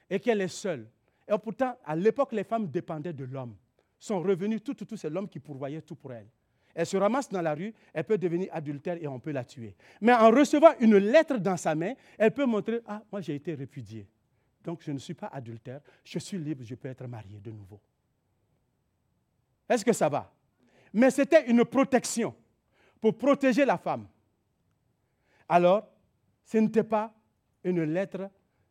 [0.10, 0.88] et qu'elle est seule.
[1.28, 3.56] Et pourtant, à l'époque, les femmes dépendaient de l'homme.
[3.98, 6.28] Son revenu, tout, tout, tout, c'est l'homme qui pourvoyait tout pour elle
[6.76, 9.76] elle se ramasse dans la rue, elle peut devenir adultère et on peut la tuer.
[10.02, 13.54] Mais en recevant une lettre dans sa main, elle peut montrer, ah, moi j'ai été
[13.54, 14.08] répudiée.
[14.64, 17.80] Donc je ne suis pas adultère, je suis libre, je peux être mariée de nouveau.
[19.68, 20.32] Est-ce que ça va?
[20.94, 22.36] Mais c'était une protection
[23.00, 24.08] pour protéger la femme.
[25.48, 25.88] Alors,
[26.44, 27.14] ce n'était pas
[27.64, 28.30] une lettre,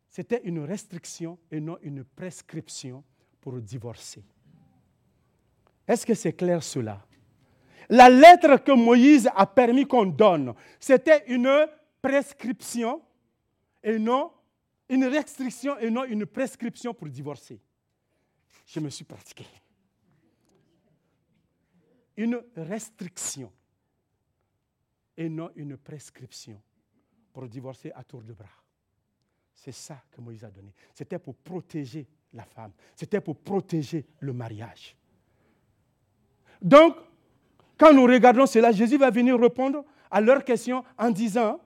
[0.09, 3.03] c'était une restriction et non une prescription
[3.39, 4.23] pour divorcer.
[5.87, 7.05] Est-ce que c'est clair cela?
[7.89, 11.67] La lettre que Moïse a permis qu'on donne, c'était une
[12.01, 13.01] prescription
[13.83, 14.31] et non
[14.89, 17.59] une restriction et non une prescription pour divorcer.
[18.65, 19.45] Je me suis pratiqué.
[22.17, 23.51] Une restriction
[25.15, 26.61] et non une prescription
[27.33, 28.47] pour divorcer à tour de bras.
[29.53, 30.73] C'est ça que Moïse a donné.
[30.93, 32.71] C'était pour protéger la femme.
[32.95, 34.95] C'était pour protéger le mariage.
[36.61, 36.95] Donc,
[37.79, 41.61] quand nous regardons cela, Jésus va venir répondre à leurs questions en disant,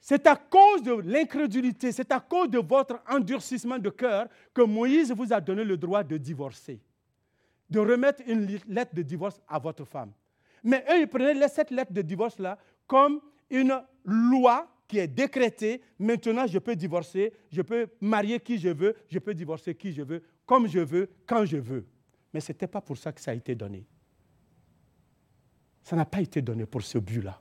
[0.00, 5.12] c'est à cause de l'incrédulité, c'est à cause de votre endurcissement de cœur que Moïse
[5.12, 6.80] vous a donné le droit de divorcer,
[7.68, 10.12] de remettre une lettre de divorce à votre femme.
[10.64, 13.20] Mais eux, ils prenaient cette lettre de divorce-là comme
[13.50, 15.82] une loi qui est décrétée.
[15.98, 20.02] Maintenant, je peux divorcer, je peux marier qui je veux, je peux divorcer qui je
[20.02, 21.84] veux, comme je veux, quand je veux.
[22.32, 23.84] Mais ce n'était pas pour ça que ça a été donné.
[25.86, 27.38] Ça n'a pas été donné pour ce but-là.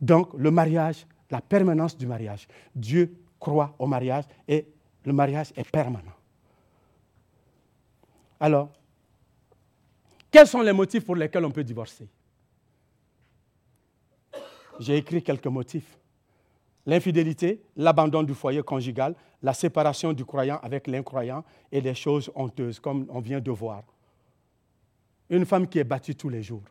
[0.00, 2.46] Donc, le mariage, la permanence du mariage.
[2.76, 4.68] Dieu croit au mariage et
[5.04, 6.14] le mariage est permanent.
[8.38, 8.70] Alors,
[10.30, 12.06] quels sont les motifs pour lesquels on peut divorcer?
[14.78, 15.98] J'ai écrit quelques motifs.
[16.86, 22.78] L'infidélité, l'abandon du foyer conjugal, la séparation du croyant avec l'incroyant et des choses honteuses,
[22.78, 23.82] comme on vient de voir.
[25.30, 26.62] Une femme qui est battue tous les jours.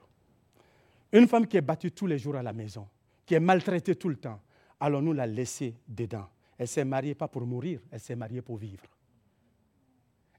[1.14, 2.88] Une femme qui est battue tous les jours à la maison,
[3.26, 4.42] qui est maltraitée tout le temps,
[4.80, 6.28] allons-nous la laisser dedans?
[6.58, 8.84] Elle s'est mariée pas pour mourir, elle s'est mariée pour vivre.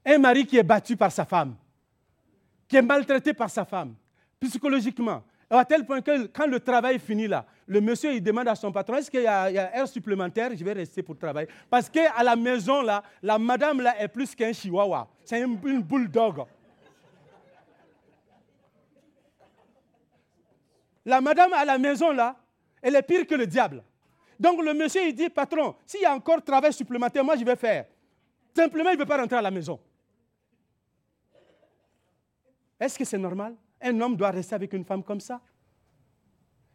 [0.05, 1.55] Un mari qui est battu par sa femme,
[2.67, 3.95] qui est maltraité par sa femme,
[4.39, 8.55] psychologiquement, à tel point que quand le travail finit là, le monsieur il demande à
[8.55, 10.51] son patron est-ce qu'il y, a, heure supplémentaire?
[10.55, 11.47] Je vais rester pour travailler.
[11.69, 15.07] Parce qu'à la maison là, la madame là est plus qu'un chihuahua.
[15.23, 16.45] C'est une, une bulldog.
[21.05, 22.35] La madame à la maison, là,
[22.81, 23.83] elle est pire que le diable.
[24.39, 27.55] Donc le monsieur, il dit, patron, s'il y a encore travail supplémentaire, moi, je vais
[27.55, 27.85] faire.
[28.55, 29.79] Simplement, il ne veut pas rentrer à la maison.
[32.79, 33.55] Est-ce que c'est normal?
[33.81, 35.39] Un homme doit rester avec une femme comme ça?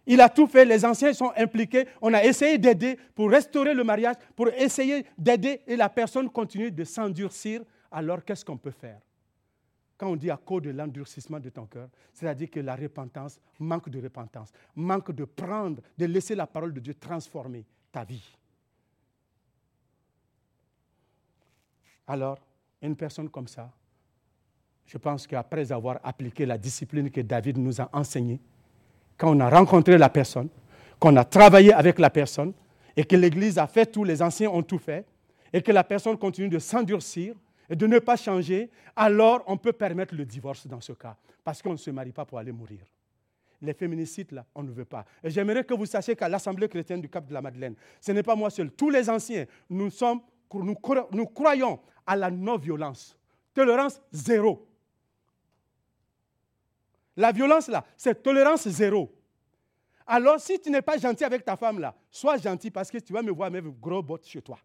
[0.06, 3.84] Il a tout fait, les anciens sont impliqués, on a essayé d'aider pour restaurer le
[3.84, 7.62] mariage, pour essayer d'aider et la personne continue de s'endurcir.
[7.92, 8.98] Alors qu'est-ce qu'on peut faire?
[10.00, 13.90] Quand on dit à cause de l'endurcissement de ton cœur, c'est-à-dire que la repentance, manque
[13.90, 18.24] de repentance, manque de prendre, de laisser la parole de Dieu transformer ta vie.
[22.06, 22.38] Alors,
[22.80, 23.70] une personne comme ça,
[24.86, 28.40] je pense qu'après avoir appliqué la discipline que David nous a enseignée,
[29.18, 30.48] quand on a rencontré la personne,
[30.98, 32.54] qu'on a travaillé avec la personne,
[32.96, 35.04] et que l'Église a fait tout, les anciens ont tout fait,
[35.52, 37.34] et que la personne continue de s'endurcir,
[37.70, 41.62] et de ne pas changer, alors on peut permettre le divorce dans ce cas, parce
[41.62, 42.84] qu'on ne se marie pas pour aller mourir.
[43.62, 45.04] les féminicides, là, on ne veut pas.
[45.22, 48.22] Et j'aimerais que vous sachiez qu'à l'Assemblée chrétienne du Cap de la Madeleine, ce n'est
[48.22, 50.20] pas moi seul, tous les anciens, nous, sommes,
[50.52, 53.16] nous, croyons à la non-violence.
[53.54, 54.66] Tolérance zéro.
[57.16, 59.14] La violence, là, c'est tolérance zéro.
[60.06, 63.12] Alors, si tu n'es pas gentil avec ta femme, là, sois gentil parce que tu
[63.12, 64.58] vas me voir avec gros bottes chez toi.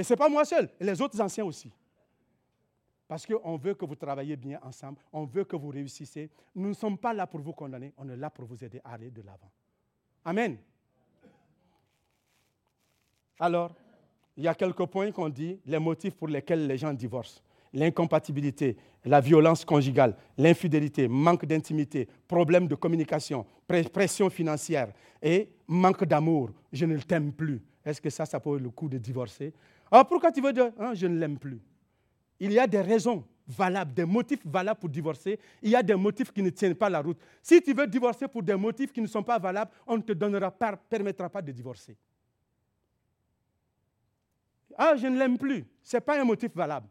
[0.00, 1.70] Et ce n'est pas moi seul, les autres anciens aussi.
[3.06, 6.30] Parce qu'on veut que vous travaillez bien ensemble, on veut que vous réussissez.
[6.54, 8.94] Nous ne sommes pas là pour vous condamner, on est là pour vous aider à
[8.94, 9.50] aller de l'avant.
[10.24, 10.56] Amen.
[13.38, 13.74] Alors,
[14.38, 17.42] il y a quelques points qu'on dit, les motifs pour lesquels les gens divorcent.
[17.74, 23.44] L'incompatibilité, la violence conjugale, l'infidélité, manque d'intimité, problème de communication,
[23.92, 26.52] pression financière et manque d'amour.
[26.72, 27.60] Je ne t'aime plus.
[27.84, 29.52] Est-ce que ça, ça peut le coup de divorcer?
[29.90, 31.60] Alors pourquoi tu veux dire, hein, je ne l'aime plus?
[32.38, 35.38] Il y a des raisons valables, des motifs valables pour divorcer.
[35.62, 37.18] Il y a des motifs qui ne tiennent pas la route.
[37.42, 40.12] Si tu veux divorcer pour des motifs qui ne sont pas valables, on ne te
[40.12, 41.96] donnera pas, permettra pas de divorcer.
[44.76, 45.64] Ah, je ne l'aime plus.
[45.82, 46.86] Ce n'est pas un motif valable.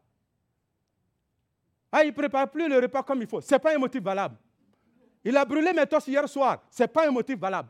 [1.92, 3.42] Ah, il ne prépare plus le repas comme il faut.
[3.42, 4.36] Ce n'est pas un motif valable.
[5.24, 6.62] Il a brûlé mes tosses hier soir.
[6.70, 7.70] Ce n'est pas un motif valable.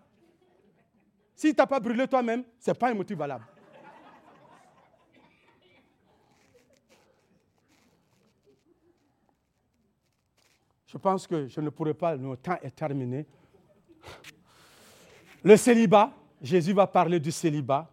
[1.36, 3.46] Si tu n'as pas brûlé toi-même, ce n'est pas un motif valable.
[10.92, 13.24] Je pense que je ne pourrai pas, le temps est terminé.
[15.44, 16.12] Le célibat,
[16.42, 17.88] Jésus va parler du célibat.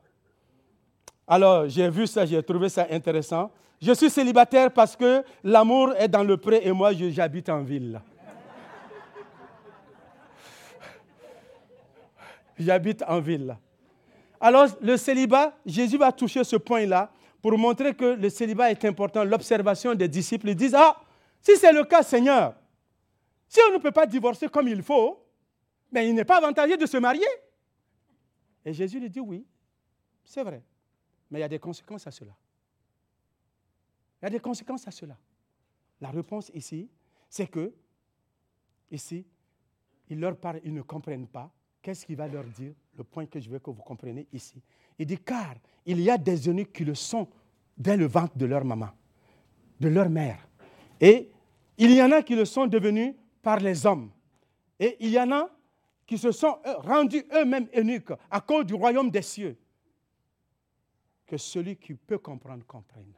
[1.29, 3.51] Alors, j'ai vu ça, j'ai trouvé ça intéressant.
[3.83, 8.01] Je suis célibataire parce que l'amour est dans le pré et moi, j'habite en ville.
[12.59, 13.59] J'habite en ville.
[14.41, 17.11] Alors, le célibat, Jésus va toucher ce point-là
[17.43, 19.23] pour montrer que le célibat est important.
[19.23, 20.97] L'observation des disciples, ils disent, ah,
[21.43, 22.55] si c'est le cas, Seigneur,
[23.49, 25.25] si on ne peut pas divorcer comme il faut,
[25.93, 27.27] mais ben, il n'est pas avantageux de se marier.
[28.65, 29.47] Et Jésus lui dit oui,
[30.25, 30.63] c'est vrai.
[31.31, 32.33] Mais il y a des conséquences à cela.
[34.21, 35.17] Il y a des conséquences à cela.
[36.01, 36.89] La réponse ici,
[37.29, 37.73] c'est que,
[38.91, 39.25] ici,
[40.09, 41.53] il leur parle, ils ne comprennent pas.
[41.83, 42.75] Qu'est-ce qu'il va leur dire?
[42.97, 44.61] Le point que je veux que vous compreniez ici.
[44.99, 47.29] Il dit, car il y a des eunuques qui le sont
[47.77, 48.91] dès le ventre de leur maman,
[49.79, 50.49] de leur mère.
[51.01, 51.31] Et
[51.79, 53.15] il y en a qui le sont devenus
[53.47, 54.11] par les hommes.
[54.77, 55.49] Et il y en a
[56.05, 59.57] qui se sont rendus eux-mêmes eunuques à cause du royaume des cieux.
[61.25, 63.13] Que celui qui peut comprendre comprenne.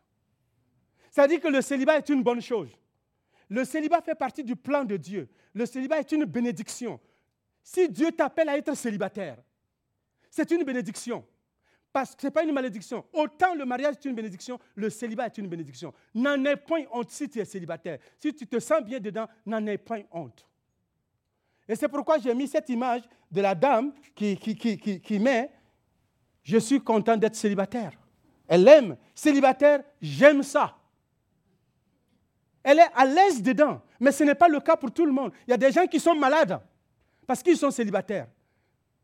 [1.11, 2.69] C'est-à-dire que le célibat est une bonne chose.
[3.49, 5.31] Le célibat fait partie du plan de Dieu.
[5.55, 7.01] Le célibat est une bénédiction.
[7.63, 9.39] Si Dieu t'appelle à être célibataire,
[10.31, 11.25] c'est une bénédiction.
[11.93, 13.05] Parce que ce n'est pas une malédiction.
[13.13, 15.93] Autant le mariage est une bénédiction, le célibat est une bénédiction.
[16.15, 17.99] N'en aie point honte si tu es célibataire.
[18.19, 20.47] Si tu te sens bien dedans, n'en aie point honte.
[21.69, 25.51] Et c'est pourquoi j'ai mis cette image de la dame qui, qui, qui, qui met
[26.43, 27.93] Je suis content d'être célibataire.
[28.47, 28.97] Elle aime.
[29.15, 30.75] Célibataire, j'aime ça.
[32.63, 33.83] Elle est à l'aise dedans.
[34.01, 35.33] Mais ce n'est pas le cas pour tout le monde.
[35.47, 36.61] Il y a des gens qui sont malades
[37.27, 38.29] parce qu'ils sont célibataires.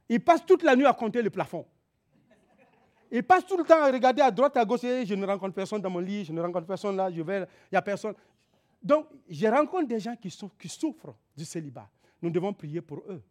[0.09, 1.67] Ils passent toute la nuit à compter le plafond.
[3.17, 5.55] Il passe tout le temps à regarder à droite, à gauche, et je ne rencontre
[5.55, 8.13] personne dans mon lit, je ne rencontre personne là, je vais, il n'y a personne.
[8.83, 11.89] Donc, je rencontre des gens qui, qui souffrent du célibat.
[12.21, 13.23] Nous devons prier pour eux.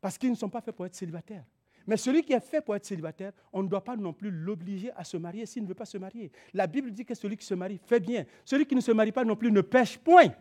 [0.00, 1.44] Parce qu'ils ne sont pas faits pour être célibataires.
[1.86, 4.90] Mais celui qui est fait pour être célibataire, on ne doit pas non plus l'obliger
[4.96, 6.32] à se marier s'il ne veut pas se marier.
[6.52, 8.24] La Bible dit que celui qui se marie fait bien.
[8.44, 10.34] Celui qui ne se marie pas non plus ne pêche point.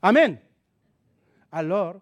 [0.00, 0.38] Amen.
[1.52, 2.00] Alors,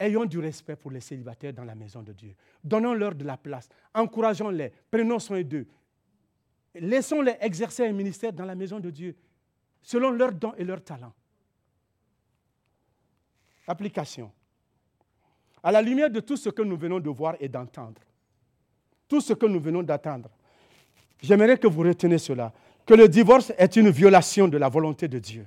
[0.00, 2.34] Ayons du respect pour les célibataires dans la maison de Dieu.
[2.62, 3.68] Donnons-leur de la place.
[3.94, 4.72] Encourageons-les.
[4.90, 5.66] Prenons soin d'eux.
[6.74, 9.16] Laissons-les exercer un ministère dans la maison de Dieu,
[9.82, 11.12] selon leurs dons et leurs talents.
[13.66, 14.30] Application.
[15.62, 18.00] À la lumière de tout ce que nous venons de voir et d'entendre,
[19.08, 20.30] tout ce que nous venons d'attendre,
[21.20, 22.52] j'aimerais que vous reteniez cela,
[22.86, 25.46] que le divorce est une violation de la volonté de Dieu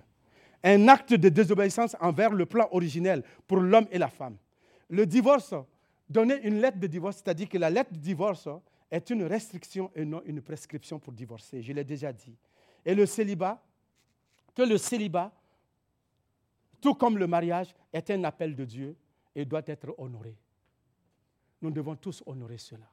[0.64, 4.38] un acte de désobéissance envers le plan originel pour l'homme et la femme.
[4.90, 5.54] Le divorce,
[6.10, 8.48] donner une lettre de divorce, c'est-à-dire que la lettre de divorce
[8.90, 11.62] est une restriction et non une prescription pour divorcer.
[11.62, 12.36] Je l'ai déjà dit.
[12.86, 13.64] Et le célibat,
[14.54, 15.32] que le célibat,
[16.82, 18.96] tout comme le mariage, est un appel de Dieu
[19.34, 20.36] et doit être honoré.
[21.62, 22.90] Nous devons tous honorer cela.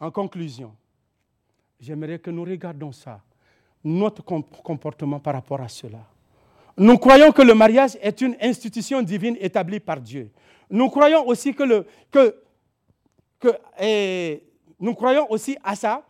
[0.00, 0.74] En conclusion,
[1.78, 3.22] j'aimerais que nous regardions ça
[3.84, 5.98] notre comportement par rapport à cela.
[6.76, 10.30] Nous croyons que le mariage est une institution divine établie par Dieu.
[10.70, 12.34] Nous croyons aussi que le, que,
[13.38, 14.40] que
[14.80, 16.02] nous croyons aussi à sa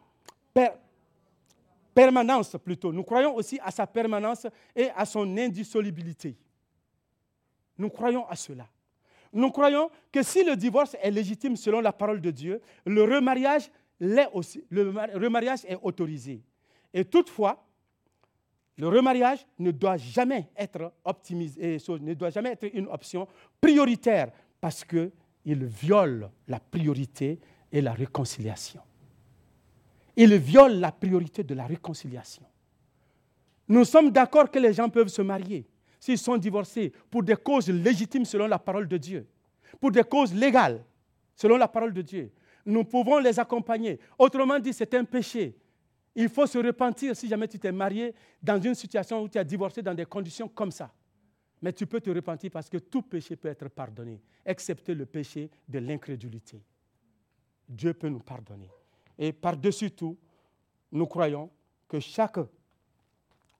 [1.95, 2.93] permanence plutôt.
[2.93, 4.47] Nous croyons aussi à sa permanence
[4.77, 6.37] et à son indissolubilité.
[7.77, 8.67] Nous croyons à cela.
[9.33, 13.71] Nous croyons que si le divorce est légitime selon la parole de Dieu, le remariage,
[13.99, 16.43] l'est aussi, le remariage est autorisé.
[16.95, 17.65] Et toutefois,
[18.79, 23.29] le remariage ne doit jamais être optimisé, ne doit jamais être une option
[23.61, 24.31] prioritaire
[24.61, 25.13] parce qu'il
[25.65, 27.39] viole la priorité
[27.71, 28.81] et la réconciliation.
[30.17, 32.45] Il viole la priorité de la réconciliation.
[33.69, 35.67] Nous sommes d'accord que les gens peuvent se marier
[35.99, 39.27] s'ils sont divorcés pour des causes légitimes selon la parole de Dieu,
[39.81, 40.85] pour des causes légales
[41.37, 42.33] selon la parole de Dieu.
[42.67, 43.99] Nous pouvons les accompagner.
[44.19, 45.57] Autrement dit, c'est un péché.
[46.15, 49.45] Il faut se repentir si jamais tu t'es marié dans une situation où tu as
[49.45, 50.93] divorcé dans des conditions comme ça.
[51.63, 55.49] Mais tu peux te repentir parce que tout péché peut être pardonné, excepté le péché
[55.69, 56.61] de l'incrédulité.
[57.69, 58.69] Dieu peut nous pardonner.
[59.17, 60.19] Et par-dessus tout,
[60.91, 61.49] nous croyons
[61.89, 62.39] que chaque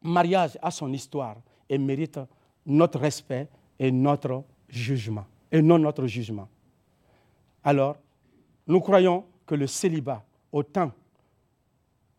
[0.03, 1.37] mariage a son histoire
[1.69, 2.19] et mérite
[2.67, 3.49] notre respect
[3.79, 6.49] et notre jugement, et non notre jugement.
[7.65, 7.97] Alors,
[8.67, 10.93] nous croyons que le célibat autant,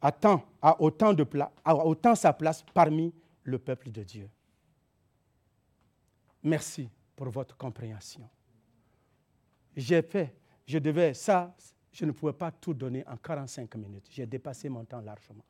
[0.03, 1.25] a autant, de
[1.63, 4.29] a autant sa place parmi le peuple de Dieu.
[6.43, 8.29] Merci pour votre compréhension.
[9.75, 10.35] J'ai fait,
[10.67, 11.55] je devais, ça,
[11.91, 14.05] je ne pouvais pas tout donner en 45 minutes.
[14.11, 15.43] J'ai dépassé mon temps largement.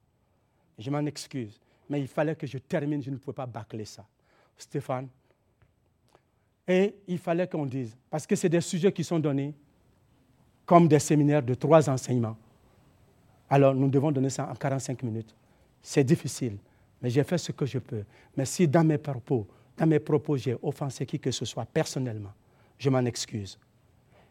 [0.77, 4.05] Je m'en excuse mais il fallait que je termine, je ne pouvais pas bâcler ça.
[4.57, 5.07] Stéphane.
[6.67, 9.53] Et il fallait qu'on dise, parce que c'est des sujets qui sont donnés
[10.65, 12.37] comme des séminaires de trois enseignements.
[13.53, 15.35] Alors nous devons donner ça en 45 minutes.
[15.79, 16.57] C'est difficile,
[16.99, 18.03] mais j'ai fait ce que je peux.
[18.35, 19.45] Mais si dans mes propos,
[19.77, 22.33] dans mes propos, j'ai offensé qui que ce soit personnellement,
[22.79, 23.59] je m'en excuse.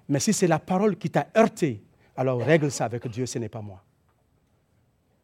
[0.09, 1.85] Mais si c'est la parole qui t'a heurté,
[2.17, 3.81] alors règle ça avec Dieu, ce n'est pas moi.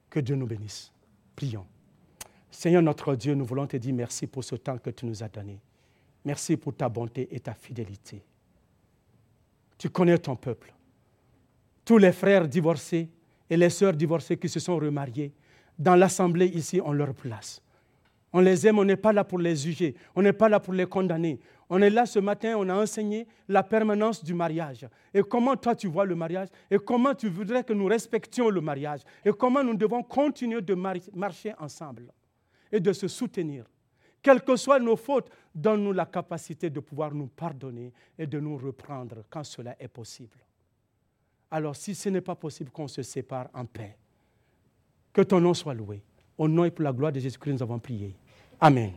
[0.09, 0.93] Que Dieu nous bénisse.
[1.35, 1.67] Prions.
[2.53, 5.29] Seigneur notre Dieu, nous voulons te dire merci pour ce temps que tu nous as
[5.29, 5.59] donné.
[6.25, 8.23] Merci pour ta bonté et ta fidélité.
[9.77, 10.73] Tu connais ton peuple.
[11.85, 13.11] Tous les frères divorcés
[13.51, 15.33] et les sœurs divorcées qui se sont remariés,
[15.79, 17.63] dans l'assemblée ici, on leur place.
[18.33, 20.75] On les aime, on n'est pas là pour les juger, on n'est pas là pour
[20.75, 21.41] les condamner.
[21.71, 24.87] On est là ce matin, on a enseigné la permanence du mariage.
[25.15, 26.49] Et comment toi tu vois le mariage?
[26.71, 29.01] Et comment tu voudrais que nous respections le mariage?
[29.25, 32.13] Et comment nous devons continuer de marcher ensemble
[32.71, 33.65] et de se soutenir?
[34.23, 38.57] Quelles que soient nos fautes, donne-nous la capacité de pouvoir nous pardonner et de nous
[38.57, 40.39] reprendre quand cela est possible.
[41.51, 43.97] Alors si ce n'est pas possible qu'on se sépare en paix,
[45.13, 46.03] que ton nom soit loué.
[46.37, 48.15] Au nom et pour la gloire de Jésus-Christ, nous avons prié.
[48.61, 48.93] Amen.